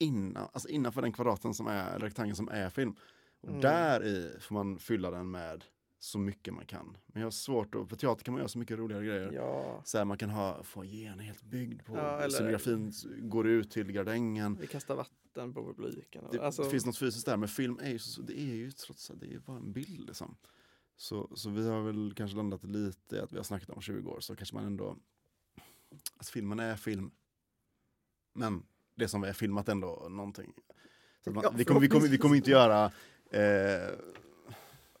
[0.00, 2.94] innan, alltså innanför den kvadraten som är, rektangeln som är film.
[3.40, 3.60] Och Mm.
[3.60, 5.64] där i får man fylla den med
[5.98, 6.96] så mycket man kan.
[7.06, 9.32] Men jag har svårt att, på teater kan man göra så mycket roligare grejer.
[9.32, 13.92] Ja, Så här, man kan ha foajén helt byggd på, Ja, scenografin går ut till
[13.92, 14.56] gardängen.
[14.60, 16.24] vi kastar vatten på publiken.
[16.32, 18.70] Det, Alltså, det finns något fysiskt där, men film är ju, så, det är ju
[18.70, 20.36] trots allt, det är ju bara en bild liksom.
[20.96, 24.10] Så, så vi har väl kanske landat lite i att vi har snackat om 20
[24.10, 24.96] år, så kanske man ändå,
[26.16, 27.10] alltså filmen är film,
[28.34, 28.62] men
[29.00, 30.52] det som är filmat ändå någonting.
[31.24, 32.84] Så man, Ja, vi, kommer, vi, kommer, vi kommer inte göra,
[33.30, 33.88] eh,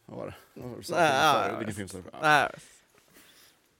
[0.06, 0.34] vad var det?
[0.54, 0.84] Vad var det?
[0.90, 2.02] Nej, Vilken film sa du?
[2.02, 2.12] för?
[2.22, 2.50] Nej.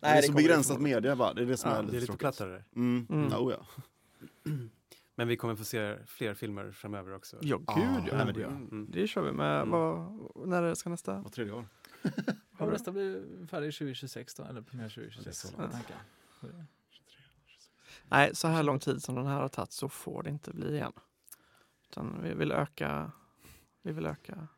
[0.01, 2.01] det är så begränsat media bara, det är det som Ja, är Det lite är
[2.01, 2.21] lite tråkigt.
[2.21, 2.65] plattare.
[2.77, 3.07] Mm.
[3.11, 3.29] Mm.
[3.31, 3.67] Ja, oh ja.
[5.15, 7.37] Men vi kommer få se fler filmer framöver också.
[7.41, 8.25] Ja, gud Ah, ja.
[8.25, 8.87] nej, det- Mm.
[8.91, 9.57] Det kör vi med.
[9.57, 9.71] Mm.
[9.71, 11.19] Vad, när ska nästa?
[11.21, 11.65] Var tredje år.
[12.59, 15.43] Ja, nästa blir färdig 2026 då, eller premiär 2026.
[15.43, 15.75] Det är så långt.
[18.11, 20.75] Nej, så här lång tid som den här har tagit så får det inte bli
[20.75, 20.93] igen.
[21.89, 23.13] Utan vi vill öka.
[23.83, 24.49] Vi vill öka.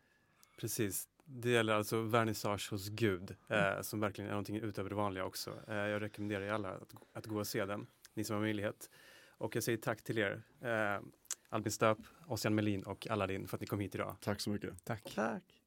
[0.60, 1.08] Precis.
[1.24, 5.50] Det gäller alltså vernissage hos Gud, eh, som verkligen är någonting utöver det vanliga också.
[5.68, 8.90] Eh, jag rekommenderar er alla att, att gå och se den, ni som har möjlighet.
[9.28, 11.00] Och jag säger tack till er, eh,
[11.48, 14.16] Albin Stöp, Ossian Melin och Aladdin för att ni kom hit idag.
[14.20, 14.84] Tack så mycket.
[14.84, 15.12] Tack.
[15.14, 15.61] Tack.